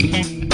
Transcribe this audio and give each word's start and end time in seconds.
Thank 0.00 0.44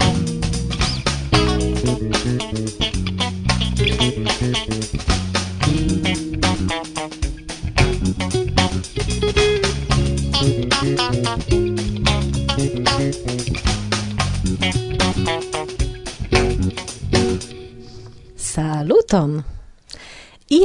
you. 0.00 0.05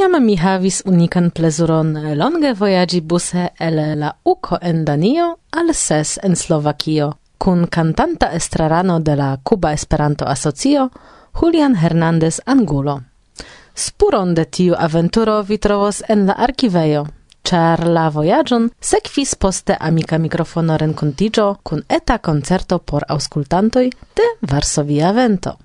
Iam 0.02 0.24
mi 0.26 0.36
havis 0.36 0.82
unikan 0.90 1.28
plezuron 1.30 1.90
longe 2.18 2.54
vojaĝi 2.58 3.02
buse 3.02 3.44
el 3.60 3.76
la 4.00 4.10
Uko 4.26 4.58
en 4.62 4.80
Danio 4.86 5.28
al 5.52 5.70
Ses 5.74 6.18
en 6.24 6.36
Slovakio 6.36 7.12
kun 7.38 7.68
kantanta 7.68 8.32
estrarano 8.40 9.00
de 9.00 9.16
la 9.16 9.38
Kuba 9.44 9.74
Esperanto 9.74 10.26
Asocio 10.26 10.90
Julian 11.34 11.76
Hernandez 11.76 12.42
Angulo. 12.46 13.00
Spuron 13.76 14.34
de 14.34 14.46
tiu 14.46 14.74
aventuro 14.78 15.42
vi 15.44 15.58
trovos 15.58 16.04
en 16.10 16.26
la 16.26 16.34
arkivejo, 16.34 17.06
ĉar 17.44 17.86
la 17.86 18.10
vojaĝon 18.10 18.70
sekvis 18.82 19.36
poste 19.36 19.78
amika 19.80 20.18
mikrofono 20.18 20.78
renkontiĝo 20.78 21.52
kun 21.64 21.84
eta 21.90 22.18
koncerto 22.18 22.80
por 22.80 23.06
aŭskultantoj 23.08 23.90
de 24.16 24.32
Varsovia 24.42 25.12
Vento. 25.12 25.60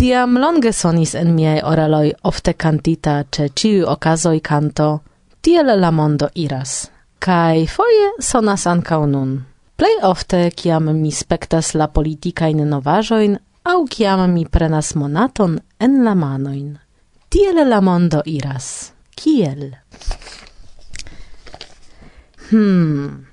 Tiam 0.00 0.38
longe 0.40 0.70
sonis 0.72 1.10
en 1.14 1.34
miei 1.36 1.58
oreloi 1.60 2.14
ofte 2.24 2.54
cantita 2.56 3.18
ce 3.36 3.50
ciu 3.52 3.84
ocasoi 3.86 4.40
canto 4.40 5.02
Tiel 5.42 5.80
la 5.80 5.90
mondo 5.90 6.28
iras, 6.34 6.90
Kai 7.18 7.66
foie 7.66 8.06
sonas 8.20 8.66
ancau 8.66 9.04
nun. 9.06 9.44
Plei 9.76 9.98
ofte, 10.02 10.50
kiam 10.56 10.88
mi 11.02 11.10
spektas 11.10 11.74
la 11.74 11.88
politicain 11.88 12.64
novajoin, 12.70 13.36
au 13.64 13.84
kiam 13.84 14.24
mi 14.32 14.46
prenas 14.46 14.94
monaton 14.94 15.60
en 15.80 16.04
la 16.04 16.14
manoin. 16.14 16.78
Tiel 17.28 17.68
la 17.68 17.80
mondo 17.80 18.22
iras. 18.24 18.92
Kiel? 19.16 19.76
Hmm. 22.50 23.26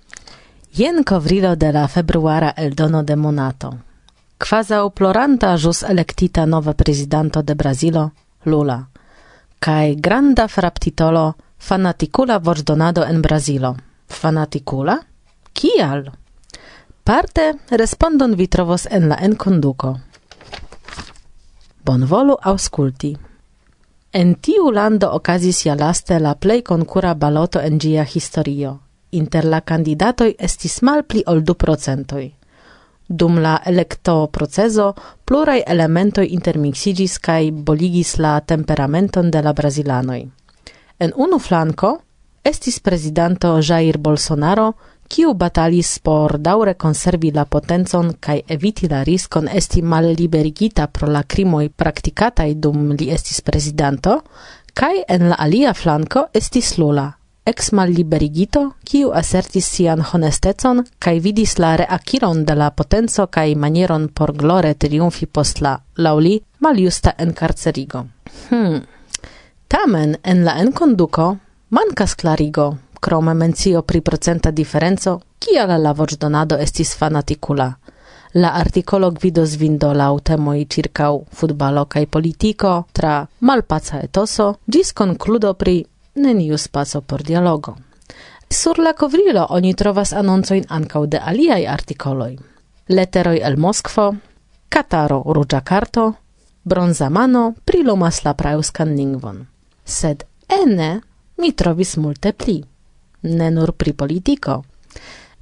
Jen 0.77 1.03
covrilo 1.03 1.55
de 1.55 1.71
la 1.71 1.87
februara 1.87 2.53
el 2.57 2.75
dono 2.75 3.03
de 3.03 3.15
monato 3.15 3.86
quasau 4.37 4.89
ploranta 4.89 5.55
jus 5.57 5.83
electita 5.83 6.45
nova 6.45 6.73
presidanto 6.73 7.41
de 7.41 7.55
Brazilo, 7.55 8.11
Lula, 8.43 8.87
cae 9.59 9.95
granda 9.95 10.47
fraptitolo 10.47 11.35
fanaticula 11.57 12.39
vorsdonado 12.39 13.03
en 13.03 13.21
Brazilo. 13.21 13.75
Fanaticula? 14.07 14.99
Kial? 15.53 16.11
Parte 17.03 17.59
respondon 17.69 18.35
vi 18.35 18.47
trovos 18.47 18.85
en 18.85 19.09
la 19.09 19.15
enconduco. 19.15 19.99
Bonvolu 21.83 22.37
ausculti. 22.41 23.17
En 24.11 24.35
tiu 24.35 24.71
lando 24.71 25.11
okazis 25.11 25.65
ja 25.65 25.75
laste 25.75 26.19
la 26.19 26.35
plei 26.35 26.61
concura 26.61 27.13
baloto 27.15 27.59
en 27.59 27.79
gia 27.79 28.03
historio. 28.03 28.79
Inter 29.11 29.45
la 29.45 29.61
candidatoi 29.61 30.35
estis 30.39 30.81
malpli 30.81 31.23
ol 31.27 31.43
du 31.43 31.55
procentoi. 31.55 32.36
Dum 33.07 33.39
la 33.39 33.61
electo 33.65 34.27
proceso, 34.27 34.93
plurai 35.23 35.61
elementoi 35.65 36.33
intermixigis 36.33 37.19
cae 37.19 37.51
boligis 37.51 38.17
la 38.17 38.39
temperamenton 38.41 39.31
de 39.31 39.41
la 39.41 39.53
brasilanoi. 39.53 40.27
En 40.99 41.13
unu 41.15 41.39
flanco, 41.39 42.01
estis 42.43 42.79
presidanto 42.79 43.61
Jair 43.61 43.97
Bolsonaro, 43.97 44.73
kiu 45.07 45.33
batalis 45.33 45.99
por 46.03 46.37
daure 46.37 46.75
conservi 46.75 47.31
la 47.31 47.45
potenzon 47.45 48.17
cae 48.19 48.43
eviti 48.47 48.89
la 48.91 49.03
riskon 49.03 49.47
esti 49.47 49.81
malliberigita 49.81 50.87
pro 50.87 51.07
la 51.07 51.23
crimoi 51.23 51.69
practicatai 51.69 52.55
dum 52.59 52.91
li 52.91 53.09
estis 53.11 53.41
presidanto, 53.41 54.21
cae 54.73 55.05
en 55.07 55.29
la 55.29 55.39
alia 55.39 55.73
flanco 55.73 56.27
estis 56.33 56.77
Lula, 56.77 57.16
ex 57.47 57.71
malliberigito, 57.71 58.61
kiu 58.83 59.13
assertis 59.15 59.67
sian 59.71 60.03
honestecon 60.11 60.83
kai 60.99 61.19
vidis 61.23 61.55
la 61.63 61.75
reaciron 61.79 62.43
de 62.45 62.55
la 62.55 62.69
potenco 62.71 63.27
kai 63.27 63.55
manieron 63.55 64.09
por 64.13 64.33
glore 64.35 64.73
triumfi 64.73 65.25
post 65.25 65.61
la, 65.61 65.79
lauli, 65.95 66.41
maljusta. 66.59 67.13
Hmm. 68.49 68.81
Tamen 69.67 70.17
en 70.23 70.45
la 70.45 70.59
enconduco, 70.61 71.37
mancas 71.69 72.15
klarigo, 72.15 72.77
crome 73.01 73.33
mencio 73.33 73.81
pri 73.81 74.01
procenta 74.01 74.51
diferenco, 74.51 75.21
kia 75.39 75.65
la 75.65 75.77
lavoĉdonado 75.77 76.57
estis 76.57 76.95
fanaticula. 76.95 77.71
La 78.33 78.49
articolo 78.59 79.11
gvidos 79.11 79.55
vindo 79.55 79.93
laŭ 79.93 80.19
temoj 80.29 80.65
ĉirkaŭ 80.73 81.13
futbalo 81.31 81.85
kaj 81.85 82.05
politico 82.05 82.71
tra 82.93 83.27
malpaca 83.39 84.01
etoso 84.03 84.55
gis 84.67 84.91
concludo 84.93 85.53
pri 85.53 85.85
neniu 86.17 86.57
spaco 86.57 87.01
por 87.01 87.23
dialogo. 87.23 87.77
Sur 88.49 88.79
la 88.79 88.93
covrilo 88.93 89.45
oni 89.49 89.73
trovas 89.73 90.13
anoncoin 90.13 90.65
ancau 90.69 91.05
de 91.05 91.19
aliai 91.19 91.65
articoloi. 91.67 92.37
Leteroi 92.87 93.39
el 93.43 93.57
Moskvo, 93.57 94.15
Kataro 94.69 95.23
ruĝa 95.25 95.61
karto, 95.61 96.13
bronza 96.63 97.09
mano 97.09 97.53
prilumas 97.65 98.23
la 98.23 98.33
praeŭskan 98.33 98.95
lingvon. 98.95 99.45
Sed 99.85 100.23
ene 100.47 101.01
mi 101.37 101.51
trovis 101.51 101.97
multe 101.97 102.33
pli, 102.33 102.57
ne 103.23 103.51
nur 103.51 103.73
pri 103.73 103.93
politiko. 103.93 104.63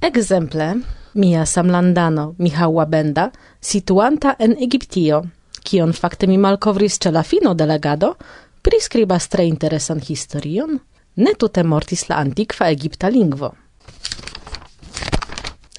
Ekzemple, 0.00 0.74
mia 1.14 1.46
samlandano 1.46 2.34
Michała 2.38 2.86
Benda, 2.86 3.30
situanta 3.60 4.36
en 4.38 4.56
Egiptio, 4.60 5.22
kion 5.64 5.92
fakte 5.92 6.26
mi 6.26 6.38
malkovris 6.38 6.98
ce 6.98 7.10
la 7.10 7.22
fino 7.22 7.54
de 7.54 7.66
legado, 7.66 8.16
priskribas 8.66 9.28
tre 9.28 9.44
interesan 9.46 10.00
historion, 10.02 10.80
ne 11.22 11.32
tute 11.38 11.62
mortis 11.62 12.08
la 12.08 12.16
antiqua 12.18 12.66
egipta 12.74 13.06
lingvo. 13.14 13.52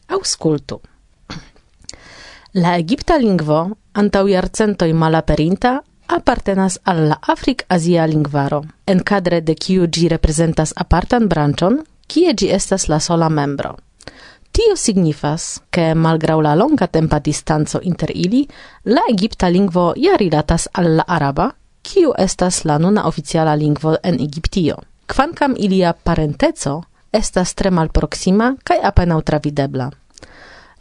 Auscultu. 0.08 0.80
La 2.64 2.78
egipta 2.80 3.18
lingvo, 3.20 3.58
antau 3.92 4.30
jarcentoj 4.32 4.88
malaperinta, 4.94 5.74
apartenas 6.08 6.80
al 6.86 7.04
la 7.10 7.20
Afrik-Azia 7.34 8.08
lingvaro, 8.08 8.62
enkadre 8.88 9.42
de 9.42 9.58
kiu 9.66 9.90
gi 9.92 10.08
representas 10.08 10.72
apartan 10.86 11.28
branchon, 11.28 11.82
kie 12.08 12.32
gi 12.34 12.48
estas 12.56 12.88
la 12.88 13.02
sola 13.04 13.28
membro. 13.30 13.76
Tio 14.52 14.80
signifas, 14.80 15.60
ke 15.70 15.92
malgrau 15.94 16.40
la 16.42 16.56
longa 16.56 16.88
tempa 16.88 17.20
distanzo 17.20 17.84
inter 17.84 18.16
ili, 18.16 18.48
la 18.86 19.04
egipta 19.12 19.52
lingvo 19.52 19.92
ja 19.98 20.16
rilatas 20.16 20.70
al 20.74 20.96
la 20.96 21.04
araba 21.08 21.52
kiu 21.88 22.12
estas 22.18 22.66
la 22.66 22.78
nuna 22.78 23.06
oficiala 23.08 23.56
lingvo 23.56 23.96
en 24.04 24.20
Egiptio. 24.22 24.76
Kvankam 25.08 25.56
ilia 25.58 25.94
parenteco 25.94 26.82
estas 27.12 27.54
tre 27.56 27.72
malproksima 27.72 28.56
kaj 28.64 28.78
apenaŭ 28.84 29.22
travidebla. 29.22 29.88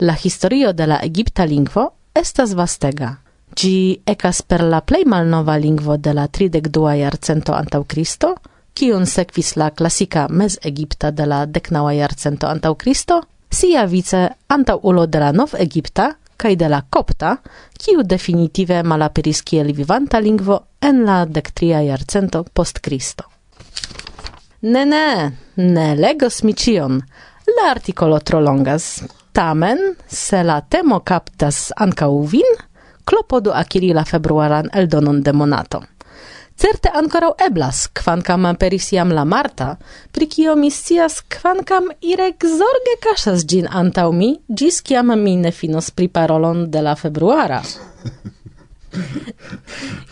La 0.01 0.17
historio 0.25 0.73
de 0.73 0.87
la 0.87 0.99
egipta 1.03 1.45
lingvo 1.45 1.91
estas 2.15 2.55
vastega. 2.55 3.15
Gi 3.57 4.01
ekas 4.07 4.43
per 4.43 4.63
la 4.63 4.81
plej 4.81 5.05
malnova 5.07 5.57
lingvo 5.57 5.97
de 5.97 6.13
la 6.13 6.27
32 6.29 6.97
jarcento 7.01 7.55
antaŭ 7.55 7.85
Kristo, 7.85 8.35
kiun 8.75 9.07
sekvis 9.07 9.55
la 9.57 9.71
klasika 9.71 10.27
mezegipta 10.29 11.11
de 11.11 11.27
la 11.27 11.47
deknaŭa 11.47 11.93
jarcento 11.93 12.47
antaŭ 12.47 12.75
Kristo, 12.75 13.23
sia 13.51 13.87
vice 13.87 14.29
antaŭ 14.49 14.81
ulo 14.83 15.07
de 15.07 15.23
la 15.23 15.33
nov-egipta 15.33 16.11
cae 16.37 16.57
de 16.57 16.69
la 16.69 16.83
copta, 16.91 17.37
kiu 17.79 18.03
definitive 18.05 18.83
malaperis 18.83 19.43
kiel 19.43 19.73
vivanta 19.75 20.21
lingvo 20.21 20.61
en 20.81 21.05
la 21.05 21.25
dectria 21.27 21.83
iarcento 21.83 22.45
post 22.53 22.81
Cristo. 22.81 23.25
Ne, 24.63 24.85
ne, 24.85 25.33
ne 25.57 25.95
legos 25.97 26.43
mi 26.43 26.55
cion, 26.55 27.01
la 27.57 27.71
articolo 27.71 28.21
trolongas. 28.21 29.05
Tamen, 29.33 29.79
se 30.09 30.43
la 30.43 30.63
temo 30.63 31.03
captas 31.05 31.73
anca 31.77 32.09
uvin, 32.09 32.47
clopodu 33.05 33.53
aciri 33.53 33.93
la 33.93 34.05
februaran 34.05 34.71
eldonon 34.73 35.21
de 35.23 35.33
monato. 35.33 35.83
Certe 36.57 36.89
ancora 36.89 37.29
eblas, 37.37 37.87
quancam 37.93 38.47
aperis 38.49 38.89
iam 38.93 39.11
la 39.13 39.25
Marta, 39.25 39.77
pri 40.13 40.27
kio 40.27 40.55
mi 40.57 40.71
scias, 40.71 41.21
quancam 41.21 41.91
Irek 42.01 42.47
zorge 42.49 42.95
casas 43.05 43.45
gin 43.45 43.69
antau 43.69 44.13
mi, 44.13 44.31
gis 44.49 44.81
ciam 44.83 45.13
mi 45.21 45.37
ne 45.37 45.53
finos 45.53 45.91
priparolon 45.91 46.71
de 46.71 46.83
la 46.83 46.97
februara. 46.97 47.63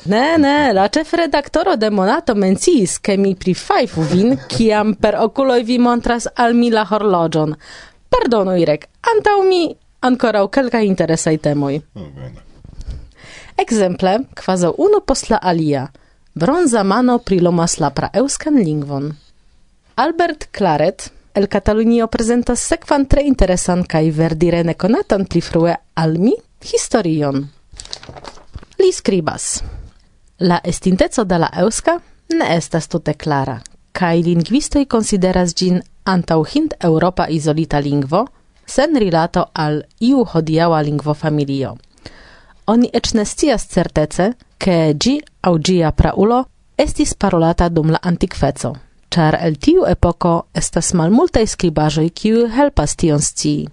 Ne, 0.05 0.37
ne, 0.37 0.73
la 0.75 0.91
redaktoro 0.93 1.77
de 1.77 1.89
Monato 1.91 2.35
menciis, 2.35 2.99
ke 2.99 3.17
mi 3.17 3.35
prifajfu 3.35 4.03
vin, 4.03 4.37
kiam 4.49 4.93
per 4.95 5.17
oculoi 5.17 5.63
vi 5.65 5.79
montras 5.79 6.29
al 6.37 6.53
mi 6.53 6.69
la 6.71 6.85
horlogion. 6.85 7.55
Pardonu, 8.11 8.59
Irek, 8.61 8.85
antau 9.01 9.43
mi 9.43 9.75
ankoraŭ 10.01 10.45
interesai 10.45 10.87
interesaj 10.87 11.39
temoj. 11.39 11.81
Oh, 11.95 12.03
Ekzemple, 13.57 14.19
kvazaŭ 14.35 14.75
uno 14.77 15.01
post 15.01 15.31
la 15.31 15.39
alia– 15.41 15.89
Bronza 16.37 16.83
mano 16.83 17.19
prilomas 17.19 17.79
la 17.79 17.91
praeuskan 17.91 18.55
lingvon. 18.55 19.13
Albert 19.95 20.49
Claret 20.51 21.13
el 21.35 21.49
Catalunio 21.49 22.09
prezentas 22.09 22.59
sekvan 22.59 23.05
tre 23.07 23.23
interesan 23.23 23.85
kaj 23.87 24.11
verdire 24.17 24.65
nekonatan 24.67 25.27
pli 25.31 25.41
frue 25.41 25.77
al 25.95 26.17
mi 26.19 26.33
historion. 26.63 27.39
Li 28.79 28.91
skribas: 28.93 29.63
La 30.39 30.59
estinteco 30.65 31.25
de 31.25 31.39
la 31.39 31.51
euska 31.63 32.01
ne 32.31 32.57
estas 32.57 32.89
tute 32.89 33.15
klara, 33.15 33.61
kaj 33.93 34.23
lingvistoj 34.27 34.85
konsideras 34.87 35.55
ĝin 35.55 35.83
antaŭ 36.05 36.41
hind 36.55 36.75
Europa 36.81 37.29
izolita 37.29 37.79
lingvo, 37.79 38.27
sen 38.67 38.99
rilato 38.99 39.47
al 39.55 39.85
iu 40.01 40.25
hodiaŭa 40.25 40.83
lingvofamilio. 40.83 41.77
Oni 42.67 42.91
eĉ 42.93 43.15
ne 43.15 43.25
scias 43.25 43.69
certece, 43.69 44.33
che 44.59 44.95
gi 44.97 45.23
au 45.41 45.59
gia 45.59 45.93
praulo 45.93 46.45
estis 46.77 47.15
parolata 47.15 47.69
dum 47.69 47.91
la 47.91 48.01
antiquezo, 48.03 48.75
char 49.09 49.39
el 49.41 49.57
tiu 49.59 49.85
epoco 49.87 50.47
estas 50.53 50.93
malmultaj 50.93 51.47
scribajoi 51.47 52.11
kiu 52.11 52.47
helpas 52.57 52.97
tion 52.97 53.21
scii. 53.21 53.69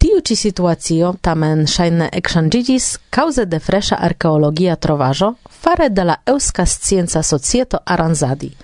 Tiu 0.00 0.20
ci 0.24 0.34
situazio 0.36 1.14
tamen 1.20 1.66
shaine 1.66 2.08
exchangigis 2.12 2.98
cause 3.10 3.44
de 3.46 3.58
fresha 3.58 3.96
archeologia 3.96 4.76
trovajo 4.76 5.34
fare 5.48 5.88
de 5.90 6.04
la 6.04 6.16
Euska 6.26 6.64
Scienza 6.66 7.22
Societo 7.22 7.78
Aranzadi, 7.84 8.56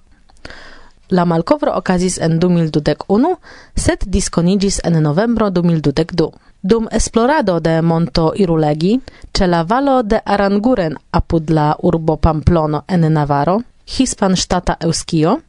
La 1.08 1.25
malkovro 1.25 1.73
okazis 1.79 2.19
en 2.19 2.41
2021, 2.41 3.37
sed 3.76 3.99
disconigis 4.06 4.81
en 4.85 5.03
novembro 5.03 5.50
2022. 5.50 6.31
Dum 6.62 6.88
esplorado 6.91 7.61
de 7.61 7.82
Monto 7.82 8.32
Irulegi, 8.35 9.00
ce 9.32 9.47
la 9.47 9.62
valo 9.62 10.03
de 10.03 10.20
Aranguren 10.25 10.97
apud 11.12 11.50
la 11.50 11.76
urbo 11.82 12.17
Pamplono 12.17 12.85
en 12.88 13.12
Navaro, 13.12 13.62
hispan 13.87 14.37
stata 14.37 14.76
Euskio, 14.81 15.41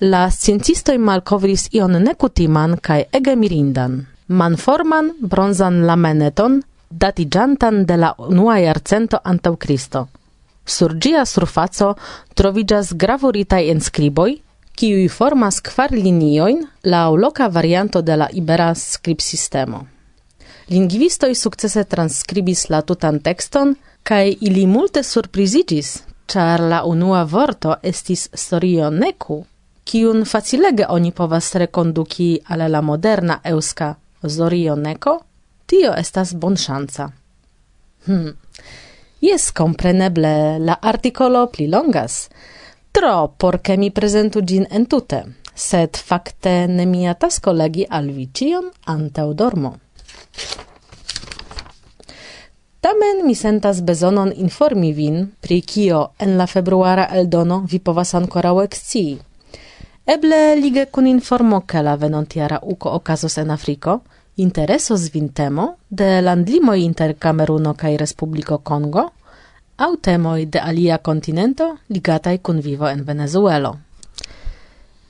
la 0.00 0.30
sciencistoj 0.30 0.98
malkovris 0.98 1.68
ion 1.72 1.98
nekutiman 2.02 2.78
kaj 2.78 3.04
ege 3.12 3.34
mirindan. 3.36 4.06
Manforman 4.28 5.10
bronzan 5.20 5.82
lameneton 5.86 6.62
datigiantan 6.90 7.84
de 7.84 7.96
la 7.96 8.14
unua 8.18 8.60
jarcento 8.60 9.18
antau 9.24 9.56
Cristo. 9.56 10.08
Sur 10.64 10.94
gia 11.00 11.24
surfaco 11.26 11.96
trovigas 12.34 12.94
gravuritai 12.94 13.70
inscriboi 13.70 14.44
kiuj 14.76 15.08
formas 15.08 15.60
kvar 15.60 15.92
linioin 15.92 16.66
la 16.82 17.08
loka 17.10 17.48
varianto 17.48 18.02
de 18.02 18.16
la 18.16 18.28
ibera 18.32 18.74
skribsistemo. 18.74 19.86
Lingvistoj 20.68 21.34
sukcese 21.34 21.84
transkribis 21.84 22.68
la 22.70 22.82
tutan 22.82 23.20
tekston 23.20 23.74
kaj 24.02 24.36
ili 24.40 24.66
multe 24.66 25.02
surprizigis, 25.02 26.02
char 26.26 26.60
la 26.60 26.84
unua 26.84 27.22
vorto 27.22 27.76
estis 27.82 28.28
storio 28.34 28.90
neku, 28.90 29.44
kiun 29.84 30.24
facilege 30.24 30.86
oni 30.88 31.12
povas 31.12 31.54
rekonduki 31.54 32.38
al 32.48 32.70
la 32.70 32.80
moderna 32.80 33.40
euska 33.44 33.94
zorio 34.22 34.76
neko, 34.76 35.20
tio 35.66 35.92
estas 35.98 36.32
bon 36.32 36.40
bonŝanca. 36.40 37.10
Hmm. 38.06 38.32
Jes, 39.20 39.50
kompreneble, 39.50 40.58
la 40.58 40.76
artikolo 40.82 41.46
plilongas, 41.46 42.28
longas, 42.28 42.53
tro 42.94 43.34
porque 43.36 43.76
mi 43.76 43.90
presentu 43.90 44.40
gin 44.46 44.66
entute, 44.70 45.24
sed 45.54 45.96
fakte 45.96 46.66
nemia 46.68 47.14
tasko 47.14 47.52
legi 47.52 47.86
al 47.90 48.06
vi 48.16 48.26
ĉion 48.26 48.70
dormo. 49.34 49.74
Tamen 52.80 53.26
mi 53.26 53.34
sentas 53.34 53.80
bezonon 53.82 54.32
informi 54.36 54.92
vin 54.92 55.32
pri 55.40 55.60
kio 55.60 56.10
en 56.18 56.36
la 56.36 56.46
februara 56.46 57.08
eldono 57.10 57.64
vi 57.70 57.78
povas 57.78 58.14
ankoraŭ 58.14 58.62
ekscii. 58.62 59.18
Eble 60.06 60.56
lige 60.56 60.86
kun 60.86 61.06
informo 61.06 61.60
ke 61.60 61.82
la 61.82 61.96
venontiara 61.96 62.58
uko 62.62 62.90
okazos 62.90 63.38
en 63.38 63.50
Afriko, 63.50 64.00
interesos 64.36 65.10
vin 65.14 65.28
temo 65.28 65.76
de 65.90 66.20
landlimoj 66.20 66.78
inter 66.78 67.14
Kameruno 67.18 67.74
kaj 67.74 67.96
Respubliko 67.96 68.58
Kongo– 68.58 69.08
au 69.76 69.96
temoj 69.96 70.46
de 70.46 70.58
alia 70.58 70.98
kontinento 70.98 71.76
ligataj 71.88 72.38
kun 72.38 72.60
vivo 72.60 72.88
en 72.88 73.04
Venezuelo. 73.06 73.76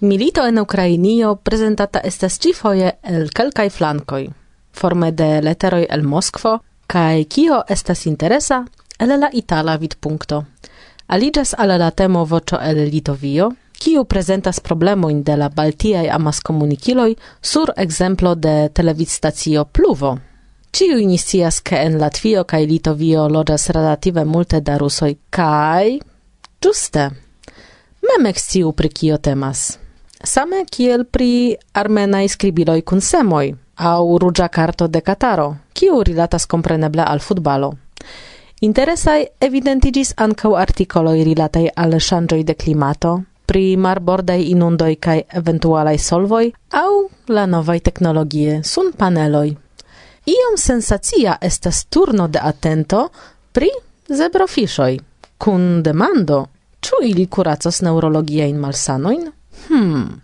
Milito 0.00 0.46
en 0.46 0.58
Ukrainio 0.58 1.34
prezentata 1.34 2.00
estas 2.04 2.38
ĉifoje 2.38 2.92
el 3.02 3.28
kelkaj 3.30 3.70
flankoj, 3.70 4.28
forme 4.72 5.10
de 5.12 5.40
leteroj 5.40 5.86
el 5.90 6.02
Moskvo, 6.02 6.58
kaj 6.86 7.24
kio 7.24 7.62
estas 7.68 8.06
interesa 8.06 8.64
el 8.98 9.20
la 9.20 9.30
itala 9.32 9.76
vidpunkto. 9.76 10.44
Aliĝas 11.06 11.54
al 11.58 11.78
la 11.78 11.90
temo 11.90 12.24
voĉo 12.24 12.58
el 12.60 12.88
Litovio, 12.90 13.50
kiu 13.78 14.04
prezentas 14.04 14.60
problemojn 14.60 15.22
de 15.22 15.36
la 15.36 15.48
baltiaj 15.48 16.08
amaskomunikiloj 16.10 17.14
sur 17.42 17.72
ekzemplo 17.76 18.34
de 18.34 18.68
televizstacio 18.68 19.64
Pluvo. 19.64 20.18
Ciu 20.74 20.98
inicias 20.98 21.60
ke 21.62 21.76
en 21.86 22.00
Latvio 22.00 22.40
kai 22.44 22.66
Litovio 22.66 23.28
lodas 23.28 23.68
relative 23.70 24.24
multe 24.24 24.58
da 24.60 24.74
rusoj 24.78 25.12
kaj 25.30 26.00
ĝuste 26.62 27.04
mem 28.08 28.26
eksciu 28.26 28.72
pri 28.72 28.88
kio 28.88 29.18
temas. 29.18 29.78
Same 30.24 30.64
kiel 30.66 31.04
pri 31.04 31.54
armenaj 31.78 32.24
skribiloj 32.34 32.80
kun 32.82 33.00
semoj 33.00 33.54
aŭ 33.76 34.18
ruĝa 34.18 34.48
karto 34.48 34.88
de 34.88 35.00
Kataro, 35.00 35.48
kiu 35.72 36.02
rilatas 36.02 36.46
kompreneble 36.46 37.06
al 37.06 37.22
futbalo. 37.22 37.72
Interesaj 38.60 39.26
evidentiĝis 39.40 40.14
ankaŭ 40.26 40.56
artikoloj 40.66 41.18
rilataj 41.24 41.68
al 41.76 42.00
ŝanĝoj 42.10 42.42
de 42.42 42.54
klimato, 42.54 43.20
pri 43.46 43.76
marbordaj 43.76 44.42
inundoj 44.42 44.94
kaj 44.96 45.20
eventualaj 45.42 45.98
solvoj 45.98 46.46
aŭ 46.86 46.90
la 47.28 47.46
novaj 47.46 47.78
teknologie 47.90 48.64
sun 48.64 48.90
paneloj. 48.98 49.63
Iom 50.26 50.56
sensacia 50.56 51.36
estas 51.40 51.84
turno 51.84 52.28
de 52.28 52.40
atento 52.42 53.08
pri 53.52 53.68
zebrofishoj, 54.08 54.98
kun 55.38 55.82
demando, 55.82 56.46
ĉu 56.80 57.00
ili 57.04 57.26
kuracas 57.26 57.82
neurologiajn 57.84 58.56
malsanojn? 58.60 59.26
Hmm. 59.68 60.22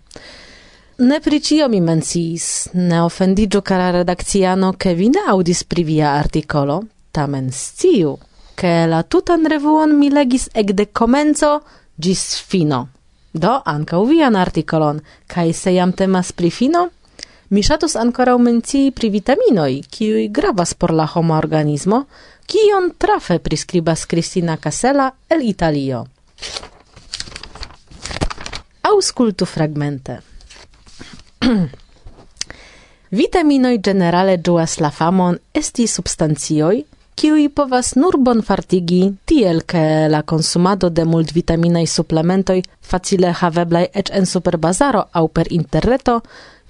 Ne 0.98 1.20
pri 1.20 1.40
ĉio 1.40 1.68
mi 1.68 1.80
menciis, 1.80 2.68
ne 2.74 3.02
ofendiĝu 3.02 3.60
kara 3.60 3.90
redakciano, 3.98 4.72
ke 4.72 4.94
vi 4.94 5.08
ne 5.12 5.26
aŭdis 5.32 5.62
pri 5.64 5.84
via 5.84 6.14
artikolo, 6.16 6.80
tamen 7.12 7.50
sciu, 7.52 8.16
ke 8.56 8.72
la 8.88 9.02
tutan 9.02 9.44
revuon 9.48 9.94
mi 9.98 10.10
legis 10.10 10.48
ekde 10.54 10.86
komenco 10.92 11.58
ĝis 11.96 12.24
fino. 12.48 12.86
Do 13.32 13.52
ankaŭ 13.64 14.00
vian 14.08 14.36
artikolon, 14.36 15.00
kaj 15.26 15.52
se 15.52 15.74
jam 15.74 15.92
temas 15.92 16.32
pri 16.32 16.50
fino, 16.50 16.88
Mi 17.50 17.64
ŝatus 17.66 17.96
ankoraŭ 17.98 18.36
mencii 18.38 18.92
pri 18.94 19.08
vitaminoj, 19.10 19.80
kiuj 19.90 20.28
gravas 20.30 20.70
por 20.78 20.92
la 20.94 21.06
homa 21.10 21.34
organismo, 21.38 22.04
kion 22.46 22.84
trafe 22.98 23.40
priskribas 23.42 24.04
Kristina 24.06 24.54
Casella 24.56 25.08
el 25.28 25.42
Italio. 25.42 26.04
Auscultu 28.92 29.48
fragmente. 29.50 30.20
Vitaminoj 33.20 33.74
generale 33.82 34.38
ĝuas 34.38 34.78
la 34.78 34.92
famon 34.94 35.40
esti 35.62 35.88
substancioj, 35.90 36.84
kiuj 37.18 37.48
povas 37.50 37.96
nur 37.98 38.20
bonfartigi, 38.28 39.00
tiel 39.26 39.64
ke 39.66 39.82
la 40.14 40.22
konsumado 40.22 40.88
de 40.90 41.02
multvitaminaj 41.04 41.82
suplementoj 41.96 42.60
facile 42.92 43.34
haveblaj 43.42 43.84
eĉ 43.90 44.14
en 44.22 44.30
superbazaro 44.36 45.04
aŭ 45.10 45.26
per 45.34 45.50
interreto 45.50 46.20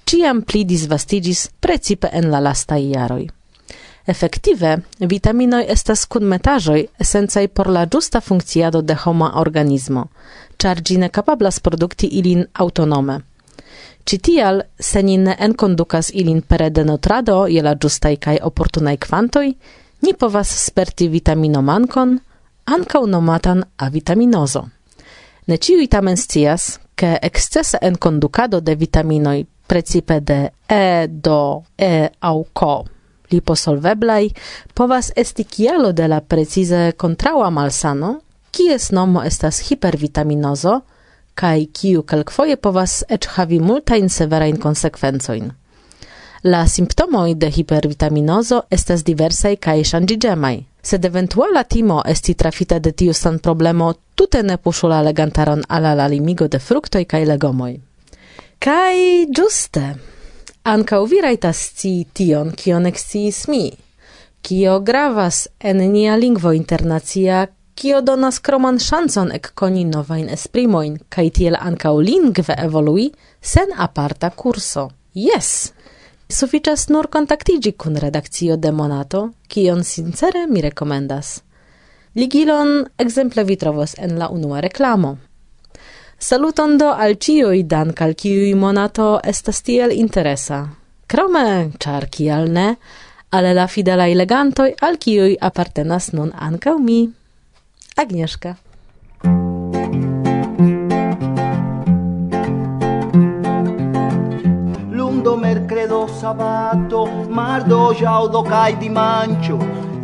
ciam 0.05 0.41
pli 0.41 0.65
disvastigis 0.65 1.49
precipe 1.59 2.09
en 2.11 2.31
la 2.31 2.39
lastai 2.39 2.83
iaroi. 2.91 3.29
Efektive, 4.07 4.77
vitaminoi 4.99 5.65
estas 5.69 6.05
kunmetaĵoj 6.09 6.79
esencai 6.99 7.47
por 7.47 7.69
la 7.69 7.85
giusta 7.85 8.21
funkciado 8.21 8.81
de 8.81 8.95
homa 9.05 9.31
organismo, 9.35 10.07
char 10.57 10.81
gine 10.81 11.09
capablas 11.09 11.59
produkti 11.59 12.07
ilin 12.07 12.45
autonome. 12.53 13.19
Citial, 14.05 14.63
se 14.79 15.03
ni 15.03 15.17
ne 15.17 15.35
enkondukas 15.39 16.09
ilin 16.13 16.41
pere 16.41 16.69
de 16.69 16.83
je 17.49 17.61
la 17.61 17.75
giustai 17.75 18.17
kai 18.17 18.39
oportunaj 18.41 18.97
quantoi, 18.97 19.55
ni 20.01 20.13
povas 20.13 20.65
sperti 20.65 21.07
vitaminomankon, 21.07 22.19
ankaŭ 22.65 23.05
nomatan 23.05 23.63
vitaminozo. 23.91 24.67
Ne 25.47 25.57
ciui 25.57 25.87
tamen 25.87 26.17
scias, 26.17 26.79
ke 26.95 27.17
ekscesa 27.21 27.77
enkonducado 27.81 28.59
de 28.61 28.75
vitaminoi 28.75 29.45
precipe 29.71 30.19
de 30.19 30.39
E, 30.67 31.07
do, 31.07 31.63
E 31.77 32.09
au 32.19 32.43
ko 32.53 32.73
liposolveblai 33.31 34.31
povas 34.73 35.11
esti 35.15 35.43
kialo 35.43 35.91
de 35.91 36.07
la 36.07 36.19
precize 36.21 36.91
kontraŭa 36.97 37.49
malsano, 37.49 38.19
kies 38.51 38.89
nomo 38.91 39.23
estas 39.23 39.61
hipervitaminozo, 39.69 40.81
kaj 41.33 41.65
kiu 41.73 42.03
kelkfoje 42.03 42.57
povas 42.57 43.03
eĉ 43.09 43.27
havi 43.35 43.59
multajn 43.59 44.09
severajn 44.09 44.59
konsekvencojn. 44.59 45.51
La 46.43 46.65
simptomoj 46.67 47.35
de 47.37 47.51
hipervitaminozo 47.55 48.63
estas 48.77 49.05
diversaj 49.07 49.55
kaj 49.55 49.83
ŝanĝiĝemaj, 49.91 50.57
sed 50.83 51.05
eventuala 51.05 51.63
timo 51.63 52.01
esti 52.15 52.33
trafita 52.33 52.79
de 52.79 52.91
tiu 52.91 53.13
san 53.13 53.39
problemo 53.39 53.93
tute 54.15 54.43
ne 54.43 54.57
puŝu 54.57 54.89
la 54.89 55.01
legantaron 55.05 55.63
al 55.69 55.87
la 55.97 56.07
limigo 56.07 56.47
de 56.47 56.59
fruktoj 56.59 57.05
kaj 57.05 57.23
legomoj. 57.25 57.90
Kai 58.61 59.25
giuste. 59.33 59.95
Anca 60.63 60.99
vi 61.09 61.17
rajtas 61.21 61.59
ci 61.79 62.05
tion, 62.13 62.51
kion 62.53 62.85
eksciis 62.85 63.47
mi. 63.49 63.71
Kio 64.45 64.75
gravas 64.85 65.47
en 65.57 65.79
nia 65.93 66.13
lingvo 66.15 66.51
internacia, 66.53 67.47
kio 67.73 68.03
donas 68.05 68.37
kroman 68.39 68.77
szanson 68.77 69.31
ek 69.33 69.49
koni 69.57 69.81
novain 69.89 70.29
esprimoin, 70.29 70.99
kai 71.09 71.31
tiel 71.31 71.57
u 71.57 71.99
lingve 72.01 72.53
evolui 72.53 73.09
sen 73.41 73.73
aparta 73.77 74.29
kurso. 74.29 74.91
Yes! 75.15 75.73
Suficias 76.29 76.89
nur 76.89 77.07
kontaktigi 77.07 77.71
kun 77.71 77.97
redakcio 77.97 78.57
de 78.57 78.71
Monato, 78.71 79.31
kion 79.47 79.83
sincere 79.83 80.45
mi 80.45 80.61
rekomendas. 80.61 81.41
Ligilon 82.13 82.85
ekzemple 82.99 83.43
vi 83.43 83.55
trovos 83.55 83.95
en 83.97 84.19
la 84.19 84.29
unua 84.29 84.61
reklamo. 84.61 85.17
Saluton 86.21 86.77
do 86.77 86.91
al 86.93 87.15
ciui 87.17 87.63
dan 87.65 87.93
cal 87.97 88.13
ciui 88.13 88.53
monato 88.53 89.19
estas 89.25 89.63
tiel 89.65 89.89
interesa. 89.89 90.67
Krome, 91.09 91.71
char 91.81 92.05
kial 92.13 92.45
ne, 92.53 92.75
ale 93.31 93.53
la 93.57 93.65
fidela 93.65 94.05
legantoi 94.05 94.75
al 94.81 94.99
ciui 95.01 95.33
apartenas 95.41 96.11
nun 96.13 96.29
ancau 96.37 96.77
mi. 96.77 97.09
Agnieszka. 97.97 98.55
Lundo, 104.93 105.35
mercredo, 105.37 106.07
sabato, 106.21 107.05
mardo, 107.29 107.95
jaudo, 107.97 108.43
cae 108.43 108.77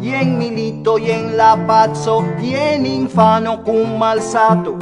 y 0.02 0.14
en 0.14 0.38
milito, 0.38 0.98
jen 0.98 1.38
la 1.38 1.56
pazzo, 1.68 2.24
jen 2.40 2.86
infano 2.86 3.64
cum 3.64 3.98
malsato, 3.98 4.78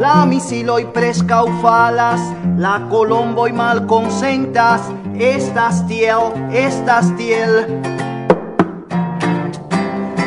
la 0.00 0.24
misiloi 0.24 0.86
presca 0.86 1.42
falas, 1.60 2.20
la 2.56 2.80
colombo 2.88 3.46
i 3.46 3.52
mal 3.52 3.84
consentas, 3.86 4.80
estas 5.14 5.82
tiel, 5.88 6.32
estas 6.52 7.10
tiel. 7.18 7.66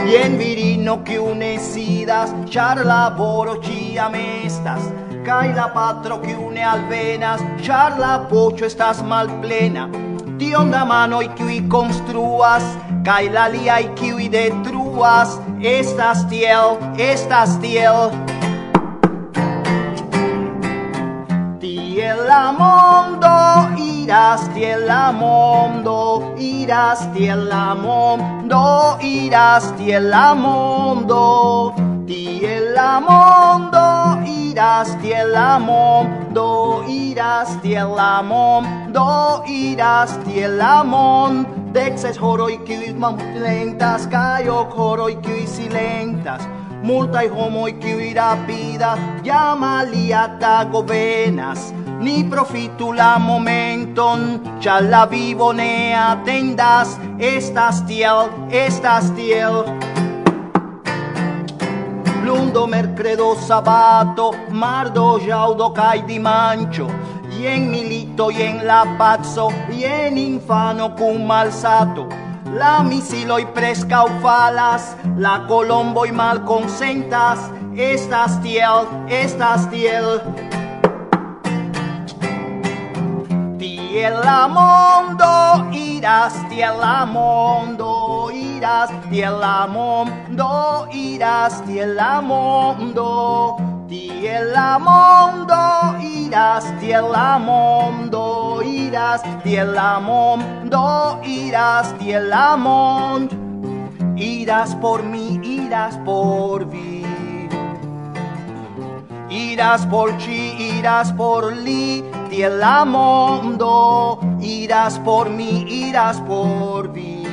Jen 0.06 0.38
virino 0.38 1.04
que 1.04 1.18
unesidas, 1.18 2.36
char 2.46 2.84
laboro 2.86 3.56
ĉiam 3.66 4.14
estas, 4.46 4.84
la 5.26 5.68
patro 5.74 6.22
que 6.22 6.36
une 6.36 6.64
alvenas, 6.64 7.42
char 7.64 7.98
la 7.98 8.28
poĉo 8.30 8.66
estas 8.66 9.02
malplena. 9.02 9.90
Tion 10.38 10.70
da 10.70 10.86
y 11.24 11.28
qui 11.30 11.68
construas, 11.68 12.64
kai 13.04 13.30
la 13.30 13.48
lia 13.48 13.80
i 13.80 13.88
qui 13.96 14.30
detruas, 14.30 15.40
estas 15.62 16.28
tiel, 16.30 16.78
estas 16.98 17.60
tiel. 17.60 18.23
la 22.34 22.52
mondo 22.52 23.36
iras 23.78 24.42
tiel 24.56 24.88
la 24.88 25.12
mondo 25.12 25.98
iras 26.40 27.02
tiel 27.14 27.42
la 27.48 27.76
mondo 27.76 28.98
iras 29.02 29.66
tiel 29.78 30.10
la 30.10 30.34
mondo. 30.34 31.76
Tiel 32.08 32.74
la 32.78 32.92
mondo 33.08 33.84
iras 34.26 34.90
tiel 35.02 35.32
la 35.36 35.60
mondo 35.68 36.48
iras 36.88 37.52
tiel 37.62 37.94
la 38.00 38.24
mondo 38.32 39.06
iras 39.48 40.18
tiel 40.26 40.58
la 40.58 40.76
mondo. 40.84 41.50
Dexes 41.78 42.18
horoi 42.24 42.58
kiuj 42.68 42.96
malplentas 43.04 44.10
kaj 44.16 44.50
ok 44.58 44.74
horoi 44.80 45.16
qui 45.24 45.46
silentas. 45.56 46.42
Multai 46.88 47.28
homoi 47.38 47.72
qui 47.82 48.12
rapida 48.18 48.92
llama 49.24 49.76
lia 49.94 50.26
tago 50.42 50.82
venas 50.92 51.62
ni 52.04 52.24
profitu 52.30 52.92
la 52.92 53.18
momenton, 53.18 54.60
cha 54.60 54.80
la 54.82 55.06
vivo 55.06 55.54
ne 55.54 55.96
atendas, 55.96 56.98
estas 57.18 57.86
tiel, 57.88 58.28
estas 58.52 59.10
tiel. 59.16 59.64
Lundo, 62.26 62.68
mercredo, 62.68 63.36
sabato, 63.36 64.32
mardo, 64.50 65.20
jaudo 65.20 65.74
jaŭdo 65.76 66.20
mancho 66.20 66.88
y 67.32 67.48
en 67.48 67.72
milito, 67.72 68.30
jen 68.30 68.66
la 68.68 68.84
pazzo 68.98 69.50
y 69.72 69.84
en 69.84 70.18
infano 70.18 70.96
cum 70.96 71.26
malsato. 71.26 72.08
La 72.54 72.84
misiloj 72.84 73.46
presca 73.54 74.06
falas, 74.22 74.96
la 75.18 75.46
colombo 75.48 76.06
y 76.06 76.12
mal 76.12 76.44
consentas 76.44 77.40
estas 77.76 78.42
tiel, 78.42 78.86
estas 79.10 79.70
tiel. 79.70 80.63
tiel 83.94 84.16
la 84.26 84.48
mondo 84.48 85.70
iras, 85.72 86.34
tiel 86.50 86.80
la 86.82 87.06
mondo 87.06 88.32
iras, 88.34 88.90
tiel 89.12 89.40
la 89.40 89.68
mondo 89.68 90.88
iras, 90.92 91.62
tiel 91.68 91.96
la 91.96 92.20
mondo, 92.20 93.58
tiel 93.88 94.52
la 94.52 94.80
mondo 94.80 95.62
iras, 96.02 96.66
tiel 96.80 97.12
la 97.12 97.38
mondo 97.38 98.64
iras, 98.66 99.22
tiel 99.44 99.76
la 99.76 100.00
mondo 100.00 101.20
iras, 101.24 101.94
tiel 102.00 102.30
la 102.32 102.56
mondo 102.58 103.36
iras 104.16 104.76
por 104.78 105.04
mi, 105.04 105.40
iras 105.44 106.00
por 106.04 106.66
vi. 106.66 107.06
Iras 109.30 109.86
por 109.86 110.18
ci, 110.20 110.56
iras 110.78 111.12
por 111.14 111.54
li, 111.54 112.04
nadie 112.34 112.46
el 112.46 112.60
la 112.60 112.84
mundo 112.84 114.20
irás 114.42 114.98
por 115.00 115.30
mí, 115.30 115.66
irás 115.70 116.20
por 116.22 116.90
mí. 116.90 117.24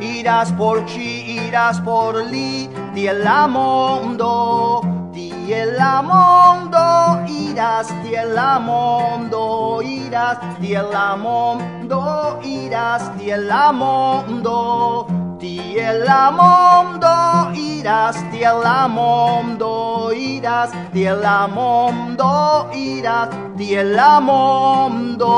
Irás 0.00 0.52
por 0.52 0.84
chi, 0.86 1.40
irás 1.46 1.80
por 1.80 2.24
li, 2.26 2.68
ti 2.94 3.06
el 3.06 3.22
la 3.22 3.46
mundo, 3.46 4.80
ti 5.12 5.52
en 5.52 5.76
la 5.76 6.02
mundo, 6.02 7.22
irás, 7.28 7.88
ti 8.02 8.14
en 8.14 8.34
la 8.34 8.58
mundo, 8.58 9.80
irás, 9.82 10.38
ti 10.60 10.74
en 10.74 10.90
la 10.90 11.16
mundo, 11.16 12.38
irás, 12.42 13.16
ti 13.18 13.30
la 13.30 13.72
mundo. 13.72 15.19
Tiel 15.40 16.04
la 16.04 16.30
mondo 16.30 17.08
iras, 17.56 18.12
tiel 18.30 18.60
la 18.60 18.84
mondo 18.86 20.12
iras, 20.12 20.68
tiel 20.92 21.22
la 21.22 21.48
mondo 21.48 22.68
iras, 22.76 23.30
tiel 23.56 23.96
la 23.96 24.20
mondo 24.20 25.32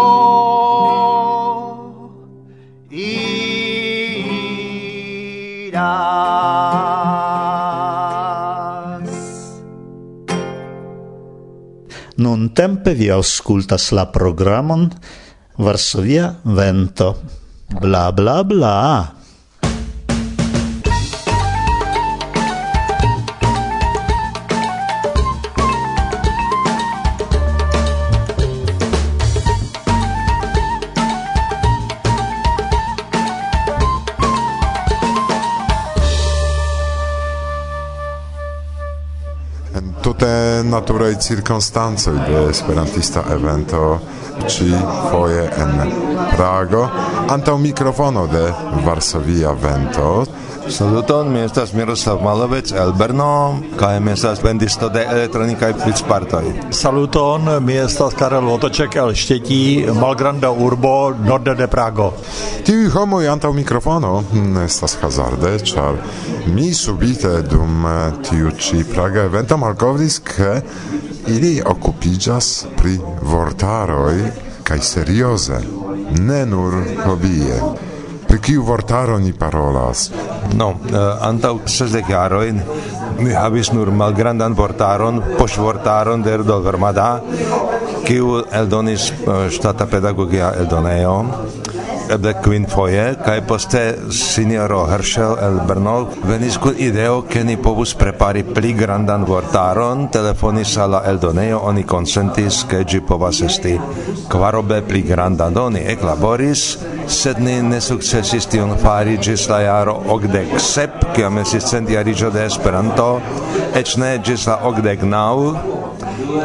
iras. 2.91 3.23
Nun 12.19 12.51
tempe 12.51 12.99
vi 12.99 13.07
auscultas 13.15 13.93
la 13.95 14.11
programon 14.11 14.91
Varsovia 15.63 16.43
Vento. 16.43 17.23
Bla 17.71 18.11
bla 18.11 18.43
bla. 18.43 19.22
Tute 40.73 40.81
naturai 40.81 41.17
circunstancoi 41.21 42.19
de 42.27 42.49
esperantista 42.49 43.25
evento 43.31 44.01
ci 44.47 44.75
foje 45.11 45.51
en 45.57 45.93
Prago. 46.37 46.89
Anta 47.29 47.57
mikrofono 47.57 48.27
de 48.27 48.55
Varsovia 48.85 49.53
vento 49.53 50.27
Saluton, 50.69 51.33
mi 51.33 51.39
estas 51.39 51.73
Miroslav 51.73 52.23
Malovec 52.23 52.73
el 52.73 52.93
Brno, 52.93 53.59
kaj 53.79 54.01
mi 54.01 54.13
estas 54.13 54.43
vendisto 54.43 54.89
de 54.89 55.07
elektronikaj 55.11 55.73
partoj. 56.09 56.45
Saluton, 56.71 57.65
mi 57.65 57.75
estas 57.75 58.15
Karel 58.15 58.49
Otoček 58.49 58.97
el 58.97 59.15
Štětí, 59.15 59.87
Malgranda 60.01 60.51
Urbo, 60.51 61.15
Norde 61.25 61.55
de 61.55 61.67
Prago. 61.67 62.13
Tiu 62.65 62.91
homo 62.91 63.19
antaŭ 63.19 63.53
mikrofono 63.53 64.23
hm, 64.33 64.57
estas 64.65 64.97
hazarde, 65.03 65.59
ĉar 65.59 65.99
mi 66.47 66.73
subite 66.75 67.43
dum 67.43 67.87
tiu 68.23 68.51
ĉi 68.51 68.85
Praga 68.95 69.27
evento 69.27 69.57
malkovris, 69.57 70.19
ke 70.19 70.61
ili 71.27 71.63
okupiĝas 71.67 72.67
pri 72.77 72.99
vortaroj 73.23 74.17
kaj 74.63 74.79
serioze, 74.81 75.59
ne 76.21 76.47
nur 76.47 76.83
hobie 77.05 77.92
pri 78.33 78.41
kiu 78.41 78.63
vortaro 78.65 79.19
ni 79.21 79.35
parolas? 79.37 80.07
No, 80.57 80.71
uh, 80.73 81.01
antaŭ 81.21 81.51
sesdek 81.69 82.09
jarojn 82.09 82.63
mi 83.21 83.35
havis 83.37 83.69
nur 83.77 83.91
malgrandan 83.93 84.55
vortaron, 84.57 85.21
poŝvortaron 85.37 86.25
de 86.25 86.33
Erdo 86.39 86.57
Vermada, 86.65 87.11
kiu 88.07 88.39
eldonis 88.49 89.11
uh, 89.13 89.51
ŝtata 89.53 89.85
pedagogia 89.85 90.49
eldonejo, 90.63 91.19
eble 92.13 92.33
kvin 92.45 92.67
foje 92.69 93.05
kaj 93.25 93.41
poste 93.49 93.81
sinjoro 94.13 94.83
Herschel 94.91 95.37
el 95.41 95.59
Brno 95.69 95.95
venis 96.29 96.59
kun 96.61 96.77
ideo 96.79 97.23
ke 97.29 97.45
ni 97.45 97.57
povus 97.57 97.95
prepari 97.95 98.43
pli 98.45 98.73
grandan 98.77 99.25
vortaron. 99.25 100.09
Telefonis 100.13 100.77
al 100.77 100.91
la 100.97 101.03
eldonejo 101.09 101.59
oni 101.71 101.85
konsentis 101.89 102.63
ke 102.69 102.83
ĝi 102.85 103.01
povas 103.09 103.41
esti 103.49 103.79
kvarobe 104.29 104.83
pli 104.89 105.03
grandan 105.09 105.57
oni 105.59 105.85
eklaboris 105.95 106.65
sed 107.07 107.41
ni 107.41 107.61
ne 107.63 107.81
sukcesis 107.81 108.47
tion 108.47 108.77
fari 108.83 109.17
ĝis 109.19 109.49
la 109.49 109.61
jaro 109.65 109.97
okdek. 110.17 110.59
Sep 110.61 111.13
kiam 111.17 111.39
estis 111.39 111.71
centjariĝo 111.73 112.31
de 112.35 112.45
Esperanto 112.47 113.09
eĉ 113.79 113.97
ne 114.03 114.19
ĝis 114.25 114.47
la 114.51 114.59
okdek 114.69 115.07
naŭ 115.09 115.72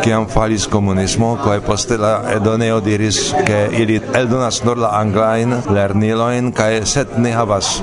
kiam 0.04 0.28
falis 0.28 0.68
komunismo 0.68 1.36
kaj 1.44 1.60
poste 1.66 1.98
la 1.98 2.14
edoneo 2.36 2.80
diris 2.80 3.34
ke 3.48 3.68
ili 3.72 4.02
eldonas 4.14 4.64
nur 4.64 4.78
la 4.78 4.90
anglain 5.00 5.56
lerniloin 5.70 6.52
kaj 6.52 6.86
set 6.86 7.18
ne 7.18 7.32
havas 7.32 7.82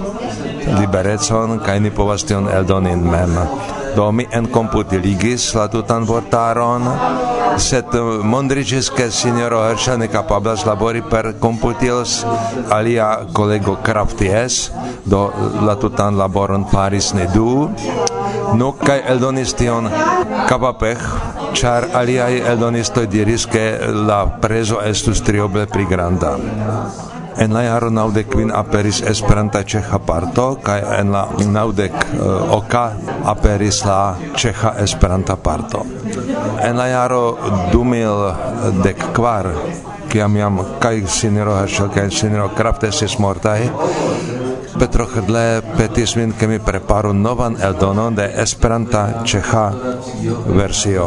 liberecon 0.80 1.58
kaj 1.66 1.80
ni 1.80 1.90
povas 1.90 2.24
tion 2.24 2.48
eldonin 2.48 3.04
mem. 3.10 3.38
Do 3.96 4.10
mi 4.12 4.26
enkomputigis 4.32 5.54
la 5.54 5.68
tutan 5.68 6.04
vortaron 6.04 6.88
set 7.58 7.94
mondriĝis 8.22 8.90
che 8.96 9.10
signoro 9.10 9.60
Herŝa 9.62 9.96
ne 9.96 10.08
capablas 10.08 10.64
labori 10.66 11.02
per 11.10 11.34
komputilos 11.40 12.24
alia 12.70 13.26
collego 13.32 13.76
Crafties 13.82 14.70
do 15.04 15.30
la 15.66 15.76
tutan 15.76 16.18
laboron 16.18 16.64
faris 16.72 17.12
ne 17.14 17.26
du. 17.34 17.70
No 18.54 18.72
kai 18.72 19.02
eldonis 19.06 19.54
tion. 19.54 19.90
Kavapeh 20.48 20.98
char 21.54 21.88
aliai 21.92 22.40
eldonistoi 22.40 23.06
diris 23.06 23.46
che 23.46 23.78
la 23.86 24.26
preso 24.40 24.82
estus 24.82 25.22
trioble 25.22 25.66
pri 25.66 25.86
granda. 25.86 26.36
En 27.36 27.52
la 27.52 27.62
jaro 27.62 27.90
naudek 27.90 28.28
kvin 28.30 28.52
aperis 28.54 29.02
Esperanta 29.10 29.62
ĉeĥa 29.62 29.98
parto 30.06 30.58
kaj 30.62 30.80
en 31.00 31.12
la 31.12 31.28
naudek 31.38 31.92
uh, 31.92 32.14
eh, 32.14 32.18
oka 32.58 32.92
aperis 33.24 33.84
la 33.84 34.14
ĉeĥa 34.36 34.74
Esperanta 34.84 35.36
parto. 35.36 35.84
En 36.62 36.76
la 36.76 36.86
jaro 36.86 37.38
2014 37.72 39.94
kiam 40.14 40.36
jam 40.36 40.58
kaj 40.78 41.00
sinero 41.10 41.56
Herschel 41.58 41.88
kaj 41.94 42.10
sinero 42.10 42.48
Kraft 42.54 42.84
estis 42.86 43.18
mortai, 43.18 43.66
Petro 44.78 45.06
Hrdle 45.06 45.62
petis 45.76 46.16
min, 46.16 46.32
ke 46.38 46.46
mi 46.50 46.58
preparu 46.58 47.12
novan 47.14 47.56
eldonon 47.62 48.14
de 48.18 48.26
Esperanta 48.42 49.02
ĉeĥa 49.22 49.64
versio, 50.56 51.06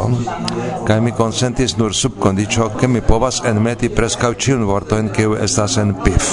kaj 0.88 0.98
mi 1.04 1.12
konsentis 1.16 1.76
nur 1.76 1.94
sub 1.94 2.16
kondiĉo, 2.22 2.70
ke 2.80 2.88
mi 2.88 3.02
povas 3.04 3.42
enmeti 3.50 3.90
preskaŭ 3.92 4.32
ĉiun 4.44 4.64
vortojn, 4.68 5.10
kiu 5.12 5.36
estas 5.36 5.76
en 5.82 5.94
PIF. 6.04 6.30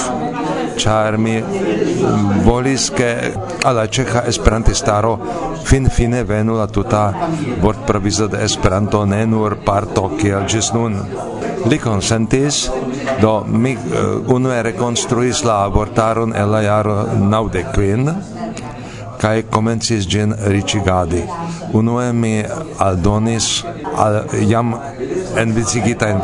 Ĉar 0.80 1.18
mi 1.20 1.36
volis, 2.46 2.90
ke 2.96 3.12
al 3.68 3.78
la 3.80 3.86
ĉeĥa 3.88 4.26
esperantistaro 4.32 5.14
finfine 5.66 6.24
venu 6.24 6.58
la 6.60 6.68
tuta 6.68 7.06
vortprovizo 7.62 8.28
de 8.28 8.44
Esperanto, 8.48 9.06
ne 9.06 9.26
nur 9.26 9.58
parto 9.66 10.10
kiel 10.20 10.48
ĝis 10.52 10.72
nun. 10.76 11.00
Li 11.66 11.80
konsentis, 11.82 12.66
Do 13.22 13.44
mi 13.48 13.76
uh, 13.76 14.34
unue 14.36 14.62
rekonstruis 14.64 15.44
la 15.44 15.64
abortaron 15.66 16.34
el 16.36 16.52
la 16.52 16.62
jaro 16.62 16.96
naŭdek 17.20 17.74
kvin 17.74 18.10
kaj 19.22 19.42
komencis 19.50 20.08
ĝin. 20.08 20.34
Unue 21.74 22.14
mi 22.14 22.44
aldonis 22.80 23.64
al, 23.98 24.22
jam 24.48 24.74
envicigitajn 25.38 26.20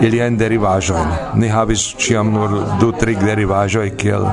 ili 0.00 0.20
en 0.20 0.36
derivajo 0.36 0.96
Ni 1.34 1.48
havis 1.48 1.94
ciam 1.98 2.32
nur 2.32 2.58
du 2.80 2.92
tri 2.92 3.16
derivaĵoj 3.16 3.96
kiel 3.96 4.26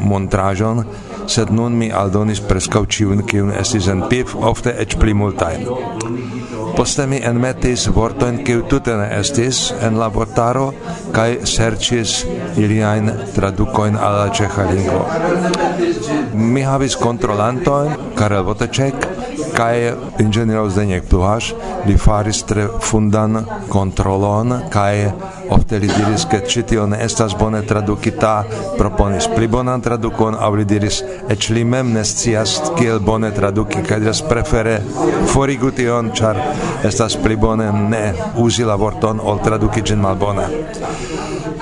montrajon 0.00 0.84
sed 1.28 1.50
nun 1.52 1.76
mi 1.76 1.90
aldonis 1.92 2.40
preskaŭ 2.40 2.84
ĉiujn 2.94 3.26
kiun 3.28 3.50
estis 3.52 3.88
en 3.92 4.06
PIF, 4.08 4.34
ofte 4.50 4.72
eĉ 4.84 4.96
pli 5.00 5.14
multajn. 5.14 5.66
Poste 6.78 7.08
mi 7.10 7.18
enmetis 7.26 7.88
vortoin, 7.90 8.36
kiu 8.46 8.60
tute 8.70 8.92
ne 8.94 9.08
estis 9.16 9.72
en 9.82 9.96
la 9.98 10.06
vortaro 10.14 10.68
kai 11.10 11.40
serĉis 11.52 12.12
iliain 12.62 13.10
tradukojn 13.34 13.98
al 13.98 14.18
la 14.20 14.28
ĉeĥa 14.38 14.66
lingvo. 14.68 15.00
Mi 16.38 16.62
havis 16.62 16.94
kontrolantojn 17.00 18.14
Karel 18.20 18.46
Votecek, 18.46 19.08
kai 19.56 19.92
inĝeniero 20.22 20.68
Zdeněk 20.70 21.08
Pluhaš 21.10 21.52
li 21.86 21.96
faris 21.98 22.42
tre 22.48 22.66
fundan 22.80 23.44
kontrolon 23.68 24.54
kai 24.72 25.10
ofte 25.50 25.78
li 25.78 25.88
diris 25.88 26.26
ke 26.30 26.40
ĉi 26.50 26.64
ne 26.88 26.98
estas 27.04 27.34
bone 27.38 27.62
tradukita 27.62 28.44
proponis 28.78 29.28
pli 29.36 29.48
bonan 29.48 29.80
tradukon 29.80 30.34
aŭ 30.34 30.50
li 30.56 30.64
diris 30.64 31.02
eĉ 31.28 31.50
li 31.50 31.64
mem 31.64 31.92
ne 31.92 32.04
scias 32.04 32.60
kiel 32.78 33.00
bone 33.00 33.30
traduki 33.30 33.82
kaj 33.88 34.00
diras 34.00 34.22
prefere 34.22 34.80
forigu 35.32 35.70
tion 35.70 36.10
ĉar 36.12 36.42
estas 36.84 37.16
pli 37.16 37.36
bone 37.36 37.72
ne 37.88 38.04
uzi 38.36 38.64
la 38.64 38.76
vorton 38.76 39.20
ol 39.20 39.42
traduki 39.44 39.82
ĝin 39.82 40.00
malbone 40.00 40.46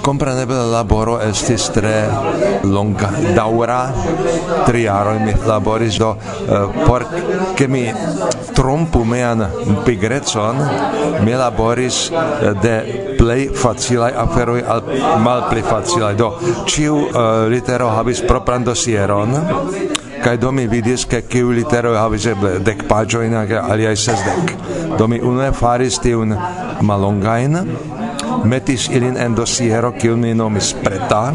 compreneble 0.06 0.70
laboro 0.70 1.16
estis 1.18 1.66
tre 1.74 2.06
longa 2.62 3.10
daura 3.34 3.80
Tri 4.66 4.86
aro 4.86 5.18
mi 5.18 5.34
laboris 5.46 5.98
do 5.98 6.14
eh, 6.14 6.68
por 6.86 7.06
che 7.54 7.66
mi 7.66 7.92
trompu 8.54 9.02
mean 9.02 9.42
pigrecon 9.84 10.56
mi 11.24 11.32
laboris 11.32 12.10
eh, 12.10 12.54
de 12.62 12.76
play 13.18 13.48
facilai 13.48 14.12
aferoi 14.14 14.62
al 14.62 14.82
mal 15.18 15.46
play 15.50 15.62
facilai 15.62 16.14
Do 16.14 16.38
ĉiu 16.66 16.94
eh, 17.10 17.48
litero 17.50 17.90
habis 17.90 18.22
propran 18.22 18.62
dosieron 18.62 19.34
kai 20.22 20.38
do 20.38 20.50
mi 20.52 20.66
vidis 20.66 21.04
ke 21.04 21.22
kiu 21.22 21.50
litero 21.50 21.94
havis 21.94 22.26
eble 22.26 22.58
dek 22.58 22.86
paĝojn 22.88 23.34
kaj 23.46 23.60
aliaj 23.74 23.96
sesdek. 24.06 24.54
Do 24.98 25.06
mi 25.06 25.20
unue 25.20 25.52
faris 25.52 25.98
tiun 26.02 26.34
malongain 26.82 27.58
metis 28.44 28.88
ilin 28.88 29.16
en 29.16 29.34
dosiero 29.34 29.92
kiu 29.92 30.16
mi 30.16 30.34
nomis 30.34 30.74
preta 30.82 31.32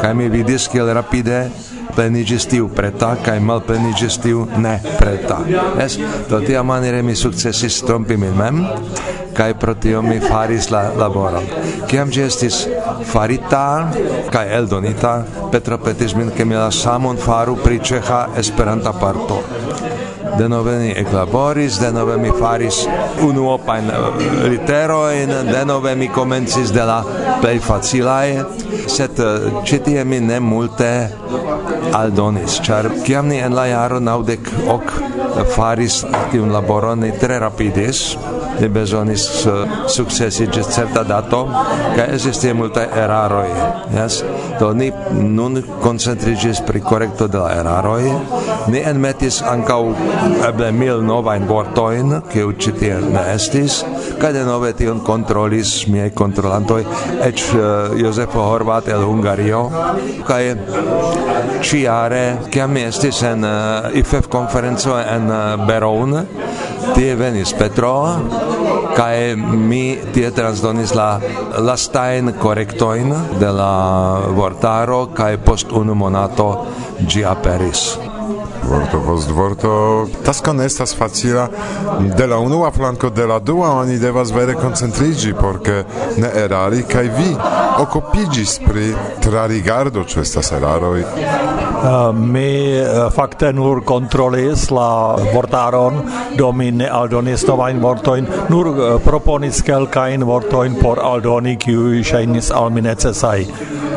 kaj 0.00 0.14
mi 0.14 0.28
vidis 0.28 0.68
kiel 0.72 0.92
rapide 0.94 1.48
plenigis 1.94 2.46
tiu 2.46 2.68
preta 2.74 3.14
kaj 3.24 3.40
malpleniĝis 3.44 4.18
tiu 4.22 4.46
ne 4.56 4.78
preta. 4.98 5.40
Es, 5.82 5.98
do 6.30 6.40
tia 6.40 6.62
manire 6.62 7.02
mi 7.02 7.16
sukcesis 7.16 7.82
trompi 7.86 8.16
min 8.16 8.36
mem 8.36 8.62
kaj 9.36 9.54
pro 9.58 9.74
tio 9.74 10.02
mi 10.02 10.20
faris 10.20 10.70
la 10.70 10.82
laboron. 10.96 11.44
Kiam 11.88 12.10
ĝi 12.12 12.22
estis 12.26 12.62
farita 13.12 13.64
kaj 14.32 14.56
eldonita, 14.58 15.14
Petra 15.50 15.78
petis 15.82 16.14
min 16.14 16.30
ke 16.36 16.44
mi 16.44 16.54
la 16.54 16.70
samon 16.70 17.16
faru 17.18 17.56
pri 17.58 17.80
ĉeĥa 17.80 18.20
Esperanta 18.38 18.92
parto 18.92 19.40
denove 20.40 20.78
ni 20.78 20.90
eklaboris, 20.96 21.78
denove 21.80 22.16
mi 22.16 22.30
faris 22.38 22.86
unu 23.22 23.48
opain 23.52 23.90
eh, 23.90 24.48
literoin, 24.48 25.28
de 25.52 25.64
nove 25.68 25.94
mi 25.96 26.08
comencis 26.08 26.72
de 26.72 26.84
la 26.84 27.02
plei 27.42 27.58
facilae, 27.60 28.44
set 28.86 29.20
eh, 29.20 29.50
citie 29.68 30.04
mi 30.04 30.20
ne 30.20 30.40
multe 30.40 30.90
aldonis, 31.92 32.60
char 32.64 32.88
ciam 33.04 33.28
ni 33.28 33.40
en 33.44 33.54
la 33.54 33.66
jaro 33.68 34.00
naudec 34.00 34.48
ok 34.68 34.92
faris 35.54 36.04
tiun 36.32 36.52
laboron, 36.52 37.04
ni 37.04 37.12
tre 37.20 37.38
rapidis, 37.38 38.16
ni 38.60 38.68
bezonis 38.68 39.26
eh, 39.46 39.76
successi 39.88 40.48
ĝis 40.48 40.72
certa 40.72 41.04
dato, 41.04 41.44
ca 41.96 42.08
estis 42.16 42.54
multe 42.56 42.88
eraroi, 43.04 43.50
yes? 43.92 44.22
do 44.60 44.74
ni 44.76 44.92
nun 45.16 45.62
concentrigis 45.80 46.60
pri 46.60 46.80
correcto 46.84 47.26
de 47.26 47.38
la 47.38 47.50
eraroi 47.60 48.12
ni 48.68 48.80
enmetis 48.84 49.40
ancau 49.42 49.94
eble 50.48 50.68
mil 50.72 51.00
novain 51.00 51.46
vortoin 51.48 52.20
che 52.28 52.42
ucitie 52.44 53.00
ne 53.00 53.22
estis 53.34 53.84
ca 54.20 54.32
de 54.32 54.44
nove 54.44 54.74
tion 54.76 55.00
controlis 55.00 55.86
miei 55.86 56.12
controlantoi 56.12 56.84
ec 57.24 57.40
uh, 57.54 57.60
eh, 57.60 58.02
Josefo 58.02 58.40
Horvat 58.40 58.88
el 58.88 59.02
Hungario 59.08 59.70
kaj 60.28 60.44
ciare 61.60 62.38
che 62.50 62.66
mi 62.66 62.84
estis 62.84 63.22
en 63.22 63.44
eh, 63.44 63.90
uh, 63.92 63.96
IFF 63.96 64.28
conferenzo 64.28 64.98
en 64.98 65.24
uh, 65.28 65.66
Beroun 65.66 66.26
tie 66.92 67.16
venis 67.16 67.52
Petro 67.56 68.79
kai 68.96 69.36
mi 69.36 69.98
tie 70.14 70.30
transdonis 70.30 70.94
la 70.94 71.10
lastain 71.58 72.32
korektojn 72.42 73.14
de 73.40 73.50
la 73.52 73.72
vortaro 74.36 75.06
kai 75.14 75.36
post 75.36 75.72
unu 75.72 75.94
monato 75.94 76.50
gi 77.06 77.24
aperis 77.24 77.98
vorto 78.70 79.00
post 79.06 79.30
vorto. 79.30 80.06
Tasko 80.24 80.52
ne 80.52 80.64
estas 80.64 80.94
facila 80.96 81.48
de 82.16 82.26
la 82.26 82.38
unua 82.38 82.70
flanko 82.70 83.10
de 83.10 83.26
la 83.26 83.38
dua 83.38 83.70
oni 83.80 83.98
devas 83.98 84.32
vere 84.32 84.54
koncentriĝi 84.54 85.34
porque 85.40 85.84
ne 86.16 86.30
erari 86.44 86.82
kai 86.82 87.08
vi 87.08 87.30
occupigis 87.80 88.58
pri 88.64 88.90
trarigardo 89.24 90.04
ĉu 90.04 90.20
estas 90.20 90.52
eraroj? 90.52 91.00
Uh, 91.00 91.86
eh, 91.86 92.12
mi 92.12 92.46
eh, 92.76 92.84
uh, 92.84 93.08
fakte 93.12 93.52
nur 93.56 93.80
kontrolis 93.84 94.68
la 94.70 95.16
vortaron, 95.34 96.02
do 96.36 96.52
mi 96.52 96.70
ne 96.70 96.88
aldonis 96.92 97.46
novajn 97.48 97.80
vortojn, 97.80 98.28
nur 98.52 98.70
uh, 98.72 98.84
proponis 99.04 99.62
kelkajn 99.64 100.24
vortojn 100.28 100.76
por 100.82 101.00
aldoni 101.00 101.56
kiuj 101.56 102.04
ŝajnis 102.12 102.52
al 102.52 102.70
mi 102.70 102.84
necesaj. 102.84 103.48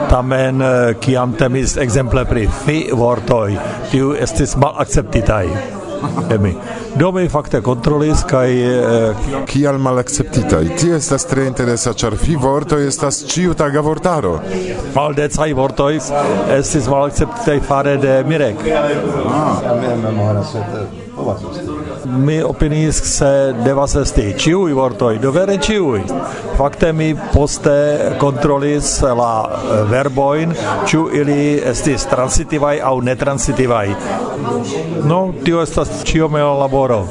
Tamen 0.10 0.62
kiam 1.02 1.34
temis 1.40 1.78
ekzemple 1.82 2.26
pri 2.30 2.48
fi 2.66 2.82
vortoj, 2.94 3.56
tiu 3.92 4.12
estis 4.28 4.58
malakceptitaj. 4.60 5.83
Emi. 6.32 6.56
Do 6.96 7.12
mi 7.12 7.30
fakte 7.30 7.62
kontrolis 7.62 8.24
kaj 8.30 8.52
eh, 8.52 9.28
kial 9.48 9.78
malakceptitaj. 9.78 10.64
Tio 10.80 10.96
estas 10.96 11.26
tre 11.30 11.48
interesa, 11.50 11.94
ĉar 11.94 12.18
fi 12.18 12.36
vorto 12.36 12.80
estas 12.80 13.24
ĉiutaga 13.34 13.82
vortaro. 13.82 14.36
Maldecaj 14.96 15.54
vortoj 15.54 15.94
estis 16.58 16.90
malakceptitaj 16.90 17.60
fare 17.68 17.98
de 17.98 18.20
Mirek. 18.28 18.68
Ah. 19.30 19.74
Mi 19.82 19.96
memoras, 20.04 20.56
povas 21.16 21.42
esti 21.52 21.83
mi 22.06 22.42
opinis 22.44 23.02
se 23.04 23.54
devas 23.66 23.96
esti 23.96 24.34
ciui 24.38 24.74
vortoi, 24.74 25.20
do 25.20 25.32
vere 25.32 25.58
ciui. 25.62 26.02
Fakte 26.58 26.92
mi 26.94 27.16
poste 27.34 28.16
kontrolis 28.20 29.02
la 29.02 29.34
eh, 29.50 29.84
verboin, 29.90 30.54
ciu 30.86 31.08
ili 31.14 31.62
estis 31.72 32.06
transitivai 32.10 32.80
au 32.82 33.02
netransitivai. 33.02 33.88
No, 35.06 35.34
tio 35.44 35.62
estas 35.62 36.04
ciomeo 36.04 36.54
laboro 36.60 37.04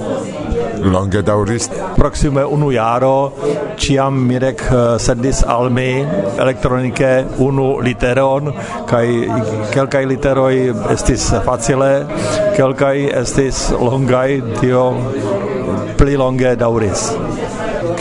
longe 0.91 1.23
dauris 1.23 1.69
proxime 1.97 2.45
unu 2.45 2.71
jaro 2.73 3.33
ciam 3.77 4.19
Mirek 4.29 4.63
eh, 4.71 4.99
sendis 4.99 5.43
al 5.47 5.71
mi 5.71 6.05
elektronike 6.45 7.13
unu 7.39 7.69
literon 7.81 8.53
kaj 8.91 9.07
kelkaj 9.75 10.05
literoj 10.07 10.55
estis 10.95 11.31
facile, 11.47 11.93
kelkaj 12.57 12.99
estis 13.23 13.71
longaj, 13.81 14.41
tio 14.61 14.85
pli 15.99 16.17
longe 16.17 16.57
dauris 16.57 17.11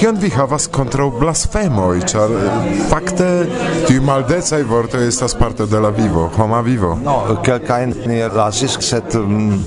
Kion 0.02 0.18
vi 0.18 0.30
havas 0.34 0.66
kontraŭ 0.74 1.08
blasfemoj, 1.20 2.00
ĉar 2.10 2.32
eh, 2.34 2.70
fakte 2.90 3.28
tiu 3.86 4.02
maldecaj 4.06 4.62
vortoj 4.70 5.04
estas 5.08 5.36
parto 5.38 5.68
de 5.70 5.82
la 5.84 5.92
vivo, 5.94 6.24
homa 6.38 6.62
vivo. 6.66 6.96
No, 7.06 7.18
kelkajn 7.46 7.94
ni 8.10 8.18
lasis, 8.34 8.78
sed 8.82 9.16
um, 9.20 9.60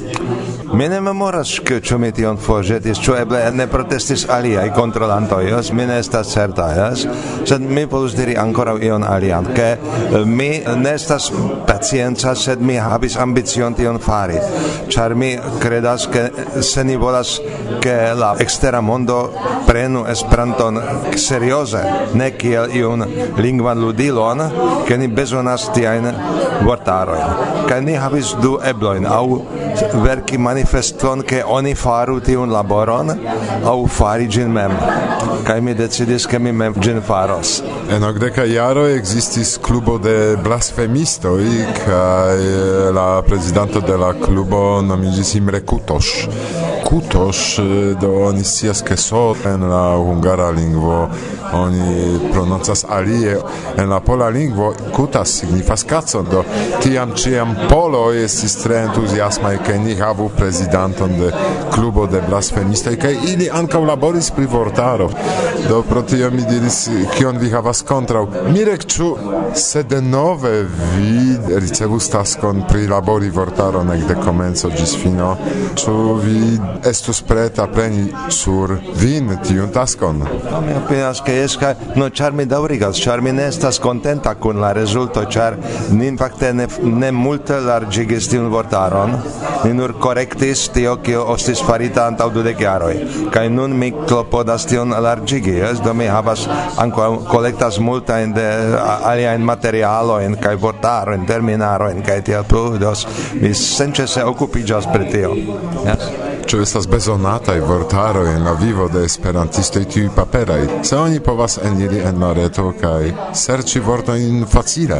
Mi 0.74 0.88
ne 0.88 1.00
memoras 1.00 1.60
ke 1.62 1.76
ĉu 1.86 1.98
mi 2.02 2.08
tion 2.12 2.38
forĵetis, 2.40 2.98
ĉu 2.98 3.14
eble 3.20 3.38
ne 3.54 3.66
protestis 3.70 4.24
aliaj 4.36 4.72
kontrolantoj, 4.74 5.44
jes, 5.46 5.70
mi 5.72 5.86
ne 5.86 6.00
estas 6.02 6.32
certa, 6.34 6.66
jes, 6.74 7.04
sed 7.46 7.62
mi 7.62 7.84
povus 7.86 8.16
diri 8.18 8.34
ankoraŭ 8.42 8.74
ion 8.82 9.06
alian, 9.06 9.46
ke 9.54 9.68
eh, 9.70 10.16
mi 10.26 10.48
ne 10.82 10.94
estas 10.98 11.28
pacienca, 11.68 12.34
sed 12.34 12.62
mi 12.62 12.74
havis 12.74 13.14
ambicion 13.22 13.76
tion 13.78 14.00
fari, 14.02 14.40
ĉar 14.90 15.14
mi 15.14 15.30
kredas 15.62 16.08
ke 16.10 16.26
se 16.62 16.84
ni 16.84 16.96
volas 16.98 17.36
ke 17.84 17.94
la 18.18 18.34
ekstera 18.42 18.80
mondo 18.80 19.20
prenu 19.68 20.02
Esperanton 20.10 20.80
serioze, 21.16 21.84
ne 22.18 22.32
kiel 22.34 22.74
iun 22.74 23.06
lingvan 23.38 23.78
ludilon, 23.78 24.42
ke 24.88 24.98
ni 24.98 25.06
bezonas 25.06 25.70
tiajn 25.76 26.10
vortarojn. 26.66 27.46
Kaj 27.68 27.80
ni 27.86 27.94
havis 27.94 28.34
du 28.42 28.56
eblojn, 28.72 29.06
aŭ 29.06 29.26
verki 30.04 30.38
manifeston 30.64 31.22
che 31.22 31.42
oni 31.42 31.74
faru 31.74 32.20
tiun 32.20 32.50
laboron 32.50 33.20
au 33.62 33.86
fari 33.86 34.28
gin 34.28 34.50
mem. 34.50 34.72
Kai 35.42 35.60
mi 35.60 35.74
decidis 35.74 36.26
che 36.26 36.38
mi 36.38 36.52
mem 36.52 36.72
gin 36.80 37.02
faros. 37.02 37.62
En 37.88 38.02
okdeka 38.02 38.44
jaro 38.46 38.86
existis 38.86 39.58
clubo 39.60 39.98
de 39.98 40.36
blasfemistoj 40.42 41.44
kai 41.84 42.92
la 42.92 43.22
presidente 43.26 43.80
de 43.80 43.96
la 43.96 44.14
clubo 44.14 44.80
nomigis 44.80 45.34
Imre 45.34 45.60
Kutosz 45.60 46.28
kutos, 46.84 47.58
eh, 47.58 47.94
do 48.00 48.12
oni 48.28 48.44
scias 48.44 48.82
ke 48.82 48.96
so 48.96 49.34
en 49.44 49.68
la 49.68 49.96
hungara 49.96 50.50
lingvo 50.50 51.08
oni 51.52 52.18
prononcas 52.32 52.84
alie 52.88 53.36
en 53.76 53.88
la 53.88 54.00
pola 54.00 54.28
lingvo 54.28 54.74
kutas 54.92 55.28
signifas 55.40 55.84
kaco, 55.84 56.22
do 56.22 56.44
tiam 56.82 57.12
ciam 57.16 57.56
polo 57.68 58.12
estis 58.12 58.56
tre 58.62 58.76
entuziasma 58.84 59.56
ke 59.66 59.78
ni 59.78 59.94
havu 59.94 60.30
prezidanton 60.36 61.18
de 61.18 61.32
klubo 61.74 62.06
de 62.06 62.20
blasfemistoj 62.28 62.96
kaj 62.96 63.16
ili 63.32 63.50
ankaŭ 63.52 63.84
laboris 63.84 64.30
pri 64.30 64.46
vortaro. 64.46 65.10
Do 65.68 65.82
pro 65.82 66.02
tio 66.02 66.30
mi 66.30 66.42
diris 66.50 66.88
kion 67.16 67.38
vi 67.38 67.50
havas 67.50 67.82
kontraŭ? 67.82 68.26
Mirek 68.52 68.86
ĉu 68.86 69.16
se 69.54 69.82
denove 69.82 70.62
vi 70.62 71.58
ricevus 71.60 72.08
taskon 72.10 72.62
pri 72.68 72.86
labori 72.86 73.30
vortaron 73.30 73.92
ekde 73.92 74.14
komenco 74.24 74.70
ĝis 74.78 74.96
fino 75.02 75.36
ĉu 75.74 76.14
vi 76.24 76.58
estus 76.84 77.22
preta 77.22 77.66
preni 77.66 78.06
sur 78.28 78.76
vin 79.00 79.30
tiun 79.44 79.70
taskon. 79.72 80.22
No, 80.50 80.60
mi 80.64 80.74
opinias, 80.76 81.20
ke 81.24 81.36
jes, 81.36 81.56
kaj, 81.60 81.74
no, 81.98 82.08
ĉar 82.10 82.34
mi 82.36 82.46
daŭrigas, 82.48 82.98
ĉar 83.02 83.22
mi 83.24 83.32
ne 83.32 83.48
estas 83.48 83.78
kontenta 83.82 84.34
kun 84.34 84.60
la 84.62 84.72
rezulto, 84.76 85.24
ĉar 85.24 85.56
nin 85.94 86.18
fakte 86.20 86.52
ne, 86.54 86.66
ne 86.82 87.10
multe 87.14 87.58
larĝigis 87.64 88.28
tiun 88.32 88.50
vortaron, 88.52 89.14
ni 89.64 89.72
nur 89.76 89.96
correctis 90.00 90.66
tio 90.74 90.96
kio 91.04 91.24
ostis 91.34 91.62
farita 91.64 92.06
antau 92.10 92.30
dudek 92.34 92.60
jaroj. 92.60 92.94
Kaj 93.34 93.46
nun 93.52 93.76
mi 93.78 93.92
klopodas 93.94 94.66
tion 94.70 94.94
largigi, 95.06 95.56
es, 95.70 95.80
do 95.84 95.94
mi 95.94 96.08
havas 96.10 96.46
anko 96.80 97.10
kolektas 97.30 97.78
multajn 97.78 98.34
de 98.36 98.48
aliajn 99.12 99.44
materialojn 99.44 100.38
kaj 100.42 100.56
vortarojn, 100.66 101.26
terminarojn 101.28 102.04
kaj 102.06 102.20
tiel 102.28 102.44
plu, 102.48 102.66
dos 102.80 103.06
mi 103.40 103.54
senĉese 103.54 104.24
okupiĝas 104.34 104.90
pri 104.92 105.10
tio. 105.12 105.34
Yes? 105.84 106.23
Ĉu 106.44 106.58
estas 106.60 106.86
bezonataj 106.90 107.56
vortaroj 107.64 108.26
en 108.34 108.44
la 108.44 108.52
vivo 108.60 108.84
de 108.92 109.04
esperantistoj 109.04 109.84
tiuj 109.88 110.10
paperaj, 110.16 110.60
se 110.84 110.96
oni 110.96 111.20
povas 111.24 111.56
eniri 111.64 112.02
en 112.04 112.20
la 112.20 112.32
reto 112.36 112.66
kaj 112.80 113.12
serĉi 113.40 113.80
vortojn 113.84 114.44
facile? 114.52 114.98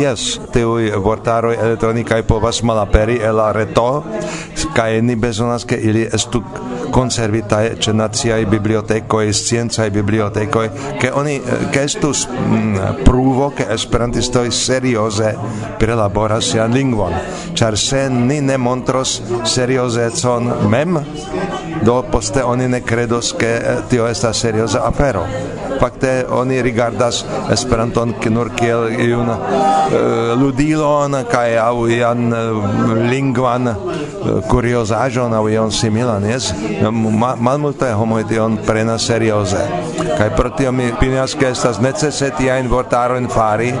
Jes, 0.00 0.24
tiuj 0.52 0.90
vortaroj 1.04 1.54
elektronikaj 1.54 2.22
povas 2.26 2.62
malaperi 2.66 3.20
el 3.22 3.38
la 3.38 3.52
reto 3.52 3.86
kaj 4.74 5.00
ni 5.06 5.16
bezonas 5.16 5.64
ke 5.68 5.78
ili 5.78 6.08
estu 6.12 6.42
conservitae 6.92 7.78
ce 7.80 7.92
naziae 7.92 8.44
bibliotecoe, 8.46 9.32
scienzae 9.32 9.90
bibliotecoe, 9.90 10.70
che 10.98 11.08
oni, 11.08 11.40
eh, 11.40 11.68
che 11.70 11.82
estus 11.88 12.26
mh, 12.26 13.02
pruvo 13.02 13.52
che 13.56 13.66
esperantistoi 13.68 14.50
seriose 14.50 15.36
prilaboras 15.78 16.50
sian 16.52 16.70
lingvon, 16.70 17.12
char 17.54 17.78
se 17.78 18.08
ni 18.08 18.40
ne 18.40 18.56
montros 18.56 19.22
seriosezon 19.42 20.68
mem, 20.68 21.00
do 21.82 22.02
poste 22.10 22.42
oni 22.42 22.68
ne 22.68 22.82
credos 22.82 23.32
che 23.36 23.56
eh, 23.56 23.82
tio 23.88 24.06
estas 24.06 24.38
seriosa 24.38 24.84
apero. 24.84 25.24
Fakte 25.82 26.26
oni 26.30 26.60
rigardas 26.62 27.24
Esperanton 27.50 28.14
nur 28.30 28.52
kiel 28.54 28.84
iun 29.02 29.26
uh, 29.26 29.38
ludilon 30.38 31.16
kaj 31.26 31.56
aŭ 31.58 31.88
ian 31.90 32.28
uh, 32.30 32.92
lingvan 33.10 33.66
uh, 33.66 34.38
kuriozaĵon 34.46 35.34
aŭ 35.34 35.42
ion 35.50 35.72
similan, 35.74 36.22
jes? 36.30 36.52
ma, 36.90 37.34
malmultaj 37.38 37.92
homoj 37.92 38.24
tion 38.28 38.58
prenas 38.66 39.06
serioze 39.06 39.62
kaj 40.18 40.30
pro 40.36 40.50
tio 40.50 40.72
mi 40.72 40.90
opinias 40.92 41.34
ke 41.34 41.50
estas 41.50 41.80
necese 41.80 42.30
tiajn 42.38 42.68
vortarojn 42.68 43.28
fari 43.28 43.72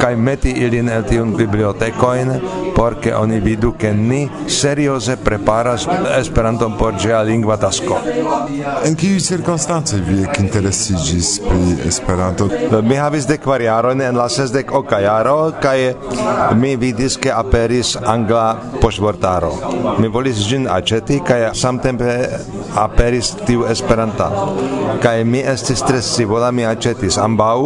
kaj 0.00 0.16
meti 0.16 0.50
ilin 0.66 0.88
el 0.88 1.04
tiun 1.08 1.36
bibliotekojn 1.36 2.34
por 2.76 2.98
ke 3.00 3.14
oni 3.14 3.40
vidu 3.40 3.72
ke 3.78 3.92
ni 3.92 4.28
serioze 4.48 5.16
preparas 5.16 5.86
Esperanton 6.18 6.78
por 6.78 6.94
ĝia 6.98 7.22
lingva 7.22 7.56
tasko 7.56 8.00
en 8.86 8.96
kiuj 8.98 9.20
cirkonstancoj 9.28 10.00
vi 10.08 10.22
ekinteresiĝis 10.24 11.32
pri 11.44 11.88
Esperanto? 11.88 12.48
Mi 12.82 12.96
havis 12.96 13.26
dek 13.28 13.42
kvarjarojn 13.44 14.00
en 14.06 14.16
la 14.18 14.28
sesdek 14.32 14.72
oka 14.74 14.98
jaro 15.02 15.36
kaj 15.62 15.78
mi 16.58 16.74
vidis 16.76 17.16
ke 17.20 17.32
aperis 17.34 17.94
angla 18.14 18.44
poŝvortaro. 18.80 19.52
Mi 19.98 20.08
volis 20.08 20.42
ĝin 20.48 20.68
aĉeti 20.70 21.20
kaj 21.26 21.40
samtempe 21.58 22.16
aperis 22.78 23.32
tiu 23.46 23.66
esperanta. 23.70 24.28
Kaj 25.02 25.16
mi 25.24 25.42
estis 25.54 25.82
tre 25.86 26.02
scivola 26.02 26.50
mi 26.54 26.66
aĉetis 26.68 27.18
ambaŭ 27.22 27.56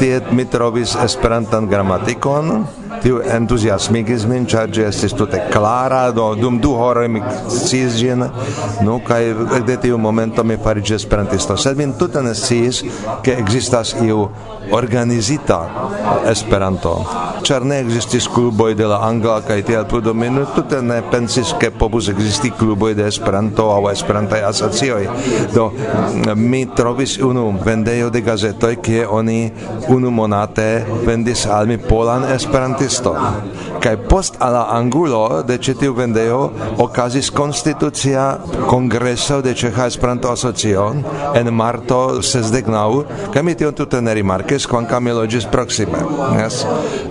tie 0.00 0.20
mi 0.30 0.44
trovis 0.44 0.96
esperantan 1.04 1.68
gramatikon. 1.70 2.64
Tiu 3.02 3.20
entuziasmigis 3.22 4.24
min, 4.26 4.46
ĉar 4.48 4.70
ĝi 4.74 4.84
estis 4.88 5.14
tute 5.16 5.40
klara, 5.52 6.08
do 6.14 6.32
dum 6.38 6.58
du 6.62 6.72
horoj 6.74 7.06
mi 7.12 7.22
sciis 7.52 7.98
ĝin, 8.00 8.24
nu, 8.86 8.98
kaj 9.06 9.22
de 9.66 9.76
tiu 9.82 9.98
momento 9.98 10.44
mi 10.44 10.56
fariĝis 10.64 11.02
esperantisto. 11.02 11.56
Sed 11.56 11.78
mi 11.78 11.86
tute 11.98 12.22
ne 12.22 12.34
sciis, 12.34 12.82
ke 13.22 13.36
ekzistas 13.38 13.94
iu 14.02 14.26
organizita 14.74 15.60
Esperanto. 16.28 16.94
Ĉar 17.46 17.64
ne 17.64 17.78
ekzistis 17.84 18.26
kluboj 18.28 18.74
de 18.76 18.88
la 18.90 18.98
angla 19.06 19.38
kaj 19.46 19.62
tiel 19.68 19.86
plu, 19.88 20.00
do 20.04 20.12
mi 20.14 20.28
tute 20.56 20.80
ne 20.82 20.98
pensis, 21.10 21.54
ke 21.60 21.70
povus 21.70 22.08
ekzisti 22.12 22.50
kluboj 22.58 22.94
de 22.98 23.06
Esperanto 23.08 23.68
aŭ 23.72 23.90
Esperantaj 23.92 24.42
asocioj. 24.50 25.06
Do 25.54 25.70
mi 26.36 26.64
trovis 26.76 27.18
unu 27.22 27.46
vendejo 27.64 28.10
de 28.10 28.24
gazetoj, 28.26 28.74
kie 28.82 29.06
oni 29.06 29.38
unu 29.94 30.10
monate 30.10 30.68
vendis 31.06 31.46
al 31.46 31.70
mi 31.70 31.78
polan 31.78 32.26
Esperantisto 32.34 32.87
servisto. 32.88 33.14
Kaj 33.80 33.96
post 34.08 34.34
ala 34.38 34.66
angulo 34.70 35.42
de 35.42 35.58
ĉi 35.58 35.74
tiu 35.78 35.94
vendejo 35.94 36.50
okazis 36.78 37.30
konstitucia 37.30 38.38
kongreso 38.66 39.40
de 39.42 39.54
Ĉeĥa 39.54 39.86
Esperanto-Asocio 39.86 40.86
en 41.34 41.52
marto 41.54 42.22
69, 42.22 43.04
kaj 43.32 43.42
mi 43.42 43.54
tion 43.54 43.74
tute 43.74 44.00
ne 44.00 44.14
rimarkis, 44.14 44.66
kvankam 44.66 45.04
mi 45.04 45.12
loĝis 45.12 45.46
proksime. 45.52 46.00
Yes? 46.40 46.64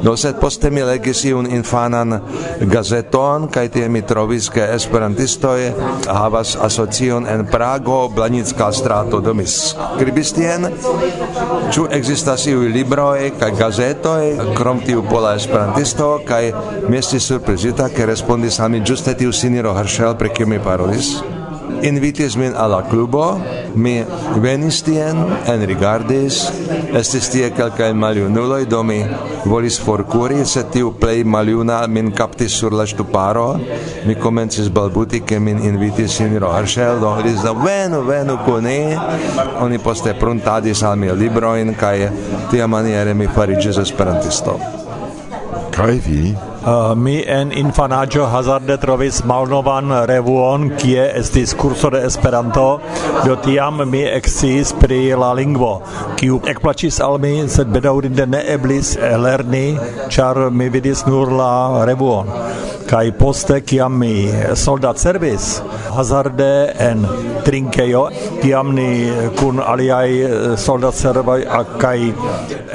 Do 0.04 0.18
sed 0.18 0.40
poste 0.42 0.70
mi 0.70 0.84
legis 0.84 1.24
iun 1.26 1.48
infanan 1.52 2.20
gazeton 2.62 3.48
kaj 3.54 3.70
tie 3.70 3.90
mi 3.90 4.02
trovis 4.02 4.50
ke 4.50 4.68
esperantistoj 4.76 5.72
havas 6.08 6.58
asocion 6.62 7.28
en 7.28 7.46
Prago, 7.52 8.08
Blanicka 8.10 8.72
strato, 8.72 9.22
do 9.22 9.34
mi 9.34 9.46
skribis 9.48 10.34
tien, 10.34 10.68
ĉu 11.72 11.88
ekzistas 11.92 12.48
iuj 12.48 12.68
libroj 12.74 13.32
kaj 13.40 13.52
gazetoj 13.60 14.54
krom 14.58 14.84
tiu 14.86 15.04
pola 15.10 15.36
Esperanto 15.38 15.67
esperantisto 15.68 16.20
kaj 16.26 16.52
mi 16.90 16.98
estis 16.98 17.26
surprizita 17.28 17.90
ke 17.90 18.06
respondis 18.06 18.60
al 18.60 18.70
mi 18.72 18.80
ĝuste 18.80 19.14
tiu 19.20 19.34
sinjoro 19.36 19.74
Herschel 19.76 20.16
pri 20.16 20.30
kiu 20.30 20.48
mi 20.48 20.60
parolis. 20.64 21.18
Invitis 21.84 22.38
min 22.40 22.56
al 22.56 22.72
la 22.72 22.82
klubo, 22.90 23.38
mi 23.76 24.04
venis 24.42 24.80
tien, 24.82 25.20
enrigardis, 25.52 26.40
estis 26.96 27.28
tie 27.30 27.50
kelkaj 27.52 27.92
maljunuloj, 27.94 28.66
do 28.66 28.80
mi 28.84 29.02
volis 29.46 29.78
forkuri, 29.84 30.46
se 30.46 30.64
tiu 30.72 30.94
plej 31.02 31.24
maljuna 31.24 31.82
min 31.88 32.12
kaptis 32.16 32.56
sur 32.56 32.74
la 32.74 32.86
ŝtuparo, 32.88 33.60
mi 34.08 34.16
komencis 34.16 34.72
balbuti, 34.72 35.22
ke 35.22 35.40
min 35.40 35.60
invitis 35.68 36.18
sinjoro 36.18 36.54
Herschel, 36.56 37.00
do 37.04 37.14
li 37.20 37.36
da 37.44 37.52
venu, 37.52 38.02
venu 38.08 38.40
ni, 38.62 38.80
oni 39.60 39.78
poste 39.78 40.16
pruntadis 40.20 40.84
al 40.84 40.96
mi 40.96 41.12
librojn, 41.12 41.76
kaj 41.76 42.10
tiamaniere 42.52 43.14
mi 43.14 43.28
fariĝis 43.28 43.78
esperantisto. 43.78 44.60
Greifi 45.78 46.34
Uh, 46.58 46.96
mi 46.98 47.20
en 47.30 47.52
infanaĝo 47.54 48.26
hazarde 48.32 48.76
trovis 48.82 49.20
malnovan 49.30 49.94
revuon 50.10 50.72
kie 50.82 51.04
estis 51.20 51.54
kurso 51.54 51.92
de 51.94 52.02
Esperanto, 52.08 52.66
do 53.26 53.36
tiam 53.46 53.84
mi 53.92 54.02
eksciis 54.04 54.74
pri 54.82 55.00
la 55.22 55.32
lingvo, 55.38 55.72
kiu 56.20 56.42
ekplaĉis 56.54 56.98
al 57.06 57.20
mi, 57.24 57.36
sed 57.48 57.70
bedaŭrinde 57.76 58.26
ne 58.34 58.42
eblis 58.56 58.96
lerni, 58.98 59.68
ĉar 60.10 60.48
mi 60.50 60.70
vidis 60.74 61.06
nur 61.08 61.32
la 61.40 61.86
revuon. 61.86 62.34
Kaj 62.88 63.06
poste 63.20 63.60
kiam 63.68 63.98
mi 64.00 64.30
soldat 64.56 65.00
servis 65.00 65.58
hazarde 65.92 66.52
en 66.80 67.02
Trinkejo, 67.44 68.06
kiam 68.42 68.72
ni 68.76 69.12
kun 69.40 69.60
aliaj 69.60 70.56
soldat 70.64 70.96
servoj 70.96 71.42
kaj 71.82 71.98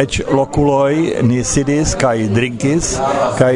eĉ 0.05 0.21
lokuloj 0.37 1.23
ni 1.29 1.41
sidis 1.45 1.95
kaj 2.01 2.17
drinkis 2.35 2.93
kaj 3.39 3.55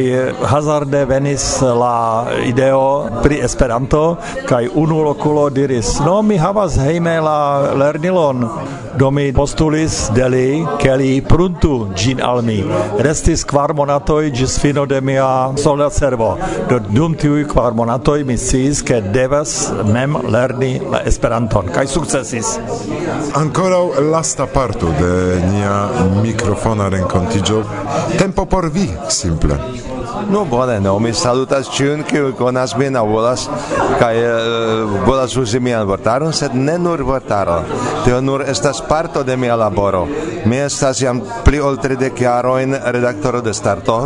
hazarde 0.52 1.04
venis 1.04 1.44
la 1.62 2.26
ideo 2.44 3.08
pri 3.22 3.40
Esperanto 3.48 4.16
kaj 4.48 4.68
unu 4.74 5.02
lokulo 5.02 5.48
diris 5.50 5.98
no 6.06 6.22
mi 6.22 6.36
havas 6.36 6.76
hejme 6.76 7.20
la 7.20 7.38
lernilon. 7.74 8.48
Do 8.96 9.10
mi 9.10 9.32
postulis 9.32 10.10
deli 10.14 10.64
keli 10.80 11.20
pruntu 11.20 11.88
gin 11.96 12.22
almi 12.24 12.64
restis 13.04 13.44
kvar 13.44 13.74
monatoj 13.76 14.30
gis 14.32 14.58
fino 14.60 14.86
de 14.86 15.00
mia 15.00 15.52
soldat 15.56 15.92
servo. 15.92 16.30
Do 16.70 16.78
dum 16.78 17.14
tiuj 17.14 17.44
kvar 17.50 17.76
monatoj 17.76 18.24
mi 18.24 18.38
sciis 18.38 18.80
ke 18.82 19.00
devas 19.12 19.52
mem 19.84 20.16
lerni 20.32 20.80
la 20.92 21.02
Esperanton 21.04 21.68
kaj 21.74 21.86
sukcesis. 21.92 22.56
Ankoraŭ 23.36 23.84
lasta 24.12 24.46
parto 24.46 24.94
de 25.00 25.12
nia 25.50 25.76
mikrofona 26.22 26.88
renkontiĝo. 26.88 27.62
Tempo 28.18 28.46
por 28.46 28.70
vi 28.72 28.88
simple. 29.08 29.95
Nu, 30.30 30.44
bone, 30.44 30.80
no, 30.80 30.98
mi 30.98 31.12
salutas 31.14 31.68
ciun, 31.70 32.02
kiu 32.02 32.32
konas 32.34 32.74
min, 32.76 32.96
au 32.96 33.06
volas, 33.06 33.44
kai 34.00 34.16
eh, 34.18 34.96
volas 35.06 35.36
usi 35.38 35.60
mian 35.62 35.86
vortaron, 35.86 36.32
sed 36.34 36.54
ne 36.54 36.74
nur 36.78 37.02
vortaron. 37.06 37.64
Tio 38.04 38.20
nur 38.20 38.42
estas 38.42 38.82
parto 38.88 39.22
de 39.22 39.36
mia 39.36 39.56
laboro. 39.56 40.06
Mi 40.44 40.58
estas 40.58 41.00
jam 41.02 41.22
pli 41.44 41.60
ol 41.60 41.78
30 41.78 42.18
jaroin 42.18 42.74
redaktoro 42.74 43.40
de 43.40 43.54
Starto, 43.54 44.00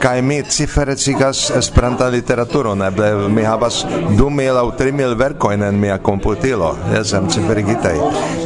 kaj 0.00 0.22
mi 0.22 0.42
ciferecigas 0.42 1.50
Esperanta 1.56 2.08
literaturon. 2.08 2.78
ne 2.78 2.90
mi 3.28 3.42
havas 3.42 3.84
2000 4.18 4.56
aŭ 4.56 4.92
mil 4.92 5.14
verkojn 5.14 5.62
en 5.62 5.80
mia 5.80 5.98
komputilo. 5.98 6.76
Jes, 6.94 7.12
am 7.14 7.28
ciferigitaj. 7.30 7.96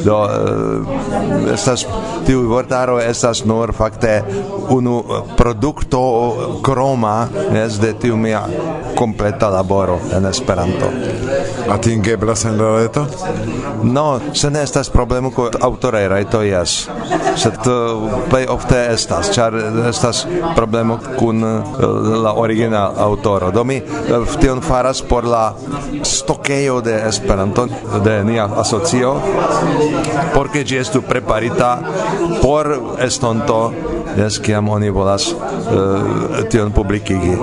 Do 0.05 0.19
eh, 0.25 1.53
estas 1.55 1.87
tiu 2.27 2.43
vortaro 2.49 3.01
estas 3.01 3.45
nur 3.45 3.73
fakte 3.73 4.23
unu 4.69 5.05
produkto 5.37 6.01
kroma 6.63 7.29
jes 7.53 7.81
de 7.81 7.93
tiu 7.93 8.17
mia 8.17 8.43
kompleta 8.97 9.49
laboro 9.49 9.99
en 10.13 10.27
Esperanto. 10.27 10.91
Atingeblas 11.69 12.45
en 12.45 12.59
la 12.59 12.77
reto? 12.79 13.07
No, 13.85 14.21
se 14.33 14.51
ne 14.51 14.63
estas 14.63 14.89
problemo 14.91 15.31
ko 15.31 15.49
aŭtoraj 15.61 16.07
rajtoj 16.09 16.47
jes, 16.49 16.75
sed 17.37 17.67
uh, 17.69 18.05
plej 18.31 18.47
ofte 18.49 18.79
estas, 18.93 19.29
char 19.35 19.57
estas 19.89 20.23
problemo 20.57 20.99
kun 21.19 21.45
uh, 21.45 21.77
la 22.25 22.33
origina 22.41 22.85
autoro. 23.07 23.51
Do 23.51 23.65
mi 23.65 23.77
uh, 23.83 24.37
tion 24.41 24.63
faras 24.65 25.03
por 25.03 25.29
la 25.29 25.53
stokejo 26.03 26.81
de 26.81 26.97
Esperanto 27.09 27.67
de 28.05 28.25
nia 28.25 28.49
asocio, 28.57 29.15
porque 30.35 30.65
ĝi 30.65 30.81
estu 30.81 31.03
preparita 31.03 31.77
por 32.43 32.73
estonto 33.05 33.73
jes 34.17 34.41
kiam 34.41 34.69
oni 34.69 34.91
volas 34.91 35.29
uh, 35.35 36.41
tion 36.51 36.73
publikigi. 36.73 37.37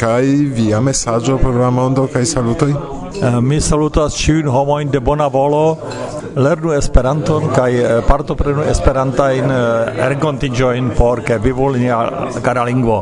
Kaj 0.00 0.26
via 0.58 0.80
mesaĝo 0.80 1.38
por 1.38 1.54
la 1.54 1.70
mondo 1.70 2.08
kaj 2.12 2.26
salutoj? 2.26 3.03
Eh, 3.22 3.40
mi 3.40 3.60
salutas 3.60 4.16
ĉiujn 4.18 4.48
homojn 4.50 4.90
de 4.90 5.00
bona 5.00 5.26
volo, 5.30 5.76
lernu 6.36 6.72
Esperanton 6.74 7.46
kaj 7.54 7.74
eh, 7.78 7.92
partoprenu 8.08 8.64
Esperantajn 8.70 9.52
eh, 9.54 10.00
renkontiĝojn 10.10 10.90
por 10.98 11.22
ke 11.26 11.38
vivu 11.38 11.70
nia 11.78 12.00
kara 12.42 12.64
lingvo. 12.66 12.98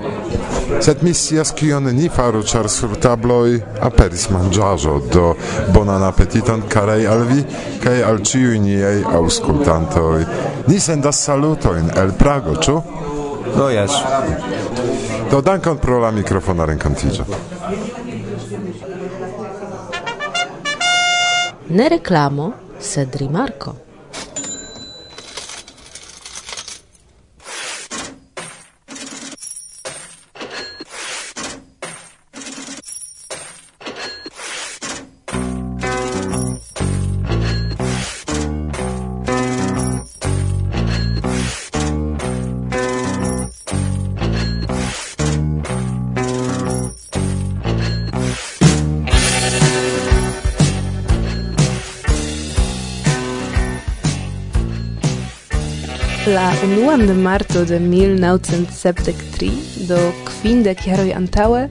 Sed 0.85 1.01
mi 1.03 1.15
scias 1.17 1.55
kion 1.57 1.89
ni 1.97 2.11
faru, 2.13 2.43
ĉar 2.45 2.69
sur 2.69 2.93
tabloj 3.01 3.57
aperis 3.89 4.29
manĝaĵo, 4.35 4.99
do 5.15 5.33
bonan 5.73 6.05
apetiton 6.05 6.67
karaj 6.69 7.01
al 7.09 7.25
vi 7.33 7.41
kaj 7.83 7.97
al 8.11 8.21
ĉiuj 8.21 8.61
niaj 8.67 8.97
aŭskultantoj. 9.17 10.25
Ni 10.69 10.81
sendas 10.81 11.25
salutojn 11.25 11.89
el 11.97 12.13
Prago, 12.21 12.59
ĉu? 12.61 12.77
Do 13.57 13.73
jes. 13.73 13.97
Do 15.33 15.41
dankon 15.41 15.81
pro 15.81 15.99
la 16.05 16.13
mikrofona 16.13 16.69
renkontiĝo. 16.69 17.25
Ne 21.69 21.89
reclamo, 21.89 22.53
sed 22.81 23.15
rimarko. 23.15 23.75
unuan 56.63 57.07
de 57.07 57.15
marto 57.15 57.65
de 57.65 57.81
1973, 57.81 59.89
do 59.89 59.97
quinde 60.43 60.75
chiaroi 60.75 61.13
antaue, 61.13 61.69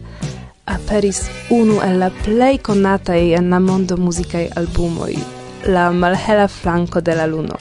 aperis 0.66 1.30
unu 1.50 1.82
el 1.82 2.00
la 2.00 2.10
plei 2.24 2.60
conatai 2.60 3.34
en 3.34 3.50
la 3.50 3.60
mondo 3.60 3.98
musicae 3.98 4.50
albumoi, 4.56 5.18
la 5.66 5.92
malhela 5.92 6.48
flanco 6.48 7.02
de 7.02 7.16
la 7.16 7.28
luno, 7.28 7.58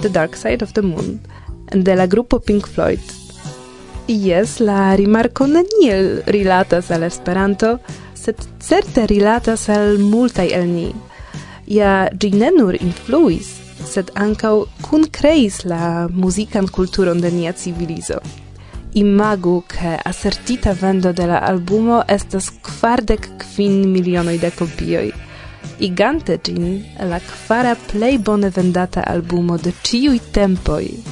The 0.00 0.08
Dark 0.08 0.36
Side 0.36 0.62
of 0.62 0.72
the 0.72 0.82
Moon, 0.82 1.20
de 1.72 1.96
la 1.96 2.06
gruppo 2.06 2.38
Pink 2.38 2.66
Floyd. 2.66 3.00
Yes, 4.06 4.60
la 4.60 4.96
rimarco 4.96 5.46
neniel 5.46 6.22
rilatas 6.26 6.90
al 6.90 7.02
Esperanto, 7.02 7.80
sed 8.14 8.36
certe 8.60 9.06
rilatas 9.06 9.68
al 9.68 9.98
multai 9.98 10.52
el 10.52 10.74
ni. 10.74 10.92
Ja 11.66 12.10
gi 12.18 12.30
ne 12.34 12.50
nur 12.50 12.74
influis, 12.74 13.59
sed 13.84 14.10
ancau 14.14 14.66
kun 14.82 15.06
creis 15.10 15.64
la 15.64 16.08
musican 16.08 16.66
culturon 16.68 17.20
de 17.20 17.30
nia 17.30 17.52
civilizo. 17.52 18.20
Imagu 18.92 19.62
che 19.68 19.98
assertita 20.04 20.72
vendo 20.72 21.12
de 21.12 21.26
la 21.26 21.38
albumo 21.38 22.02
estas 22.08 22.50
quardec 22.50 23.28
quin 23.38 23.92
milionoj 23.92 24.38
de 24.40 24.50
copioi. 24.50 25.12
Igante 25.78 26.38
gin, 26.42 26.84
la 26.98 27.20
kvara 27.20 27.74
plei 27.74 28.18
bone 28.18 28.50
vendata 28.50 29.00
albumo 29.00 29.56
de 29.56 29.72
ciui 29.82 30.20
tempoi. 30.32 31.02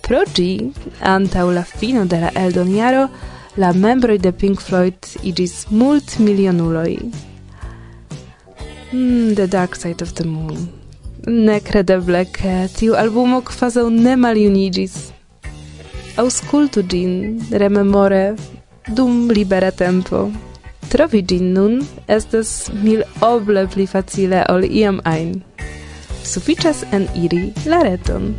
Pro 0.00 0.22
gi, 0.34 0.72
antau 1.00 1.50
la 1.50 1.62
fino 1.62 2.04
de 2.04 2.20
la 2.20 2.30
eldoniaro, 2.34 3.08
la 3.56 3.72
membroi 3.72 4.18
de 4.18 4.32
Pink 4.32 4.60
Floyd 4.60 4.96
igis 5.22 5.66
mult 5.70 6.18
milionuloi. 6.18 6.98
Mm, 8.92 9.34
the 9.34 9.46
Dark 9.46 9.74
Side 9.76 10.02
of 10.02 10.14
the 10.14 10.24
Moon. 10.24 10.81
Nekredeble, 11.22 12.24
ke 12.34 12.66
tiu 12.74 12.96
albumo 12.98 13.42
quasau 13.46 13.90
ne 13.90 14.16
maliunigis. 14.18 15.12
Auscultu 16.18 16.82
gin, 16.82 17.38
rememore, 17.50 18.34
dum 18.96 19.30
libera 19.30 19.70
tempo. 19.70 20.32
Trovi 20.90 21.22
gin 21.22 21.52
nun 21.54 21.86
estes 22.08 22.70
mil 22.82 23.04
oble 23.22 23.68
pli 23.70 23.86
facile 23.86 24.42
ol 24.50 24.66
iam 24.66 24.98
ein. 25.06 25.44
Sufiĉas 26.26 26.82
en 26.90 27.06
iri 27.14 27.52
la 27.70 27.84
reton. 27.86 28.34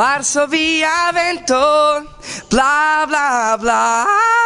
Varsovia 0.00 1.12
vento 1.12 2.06
bla 2.48 3.04
bla 3.06 3.58
bla. 3.60 4.39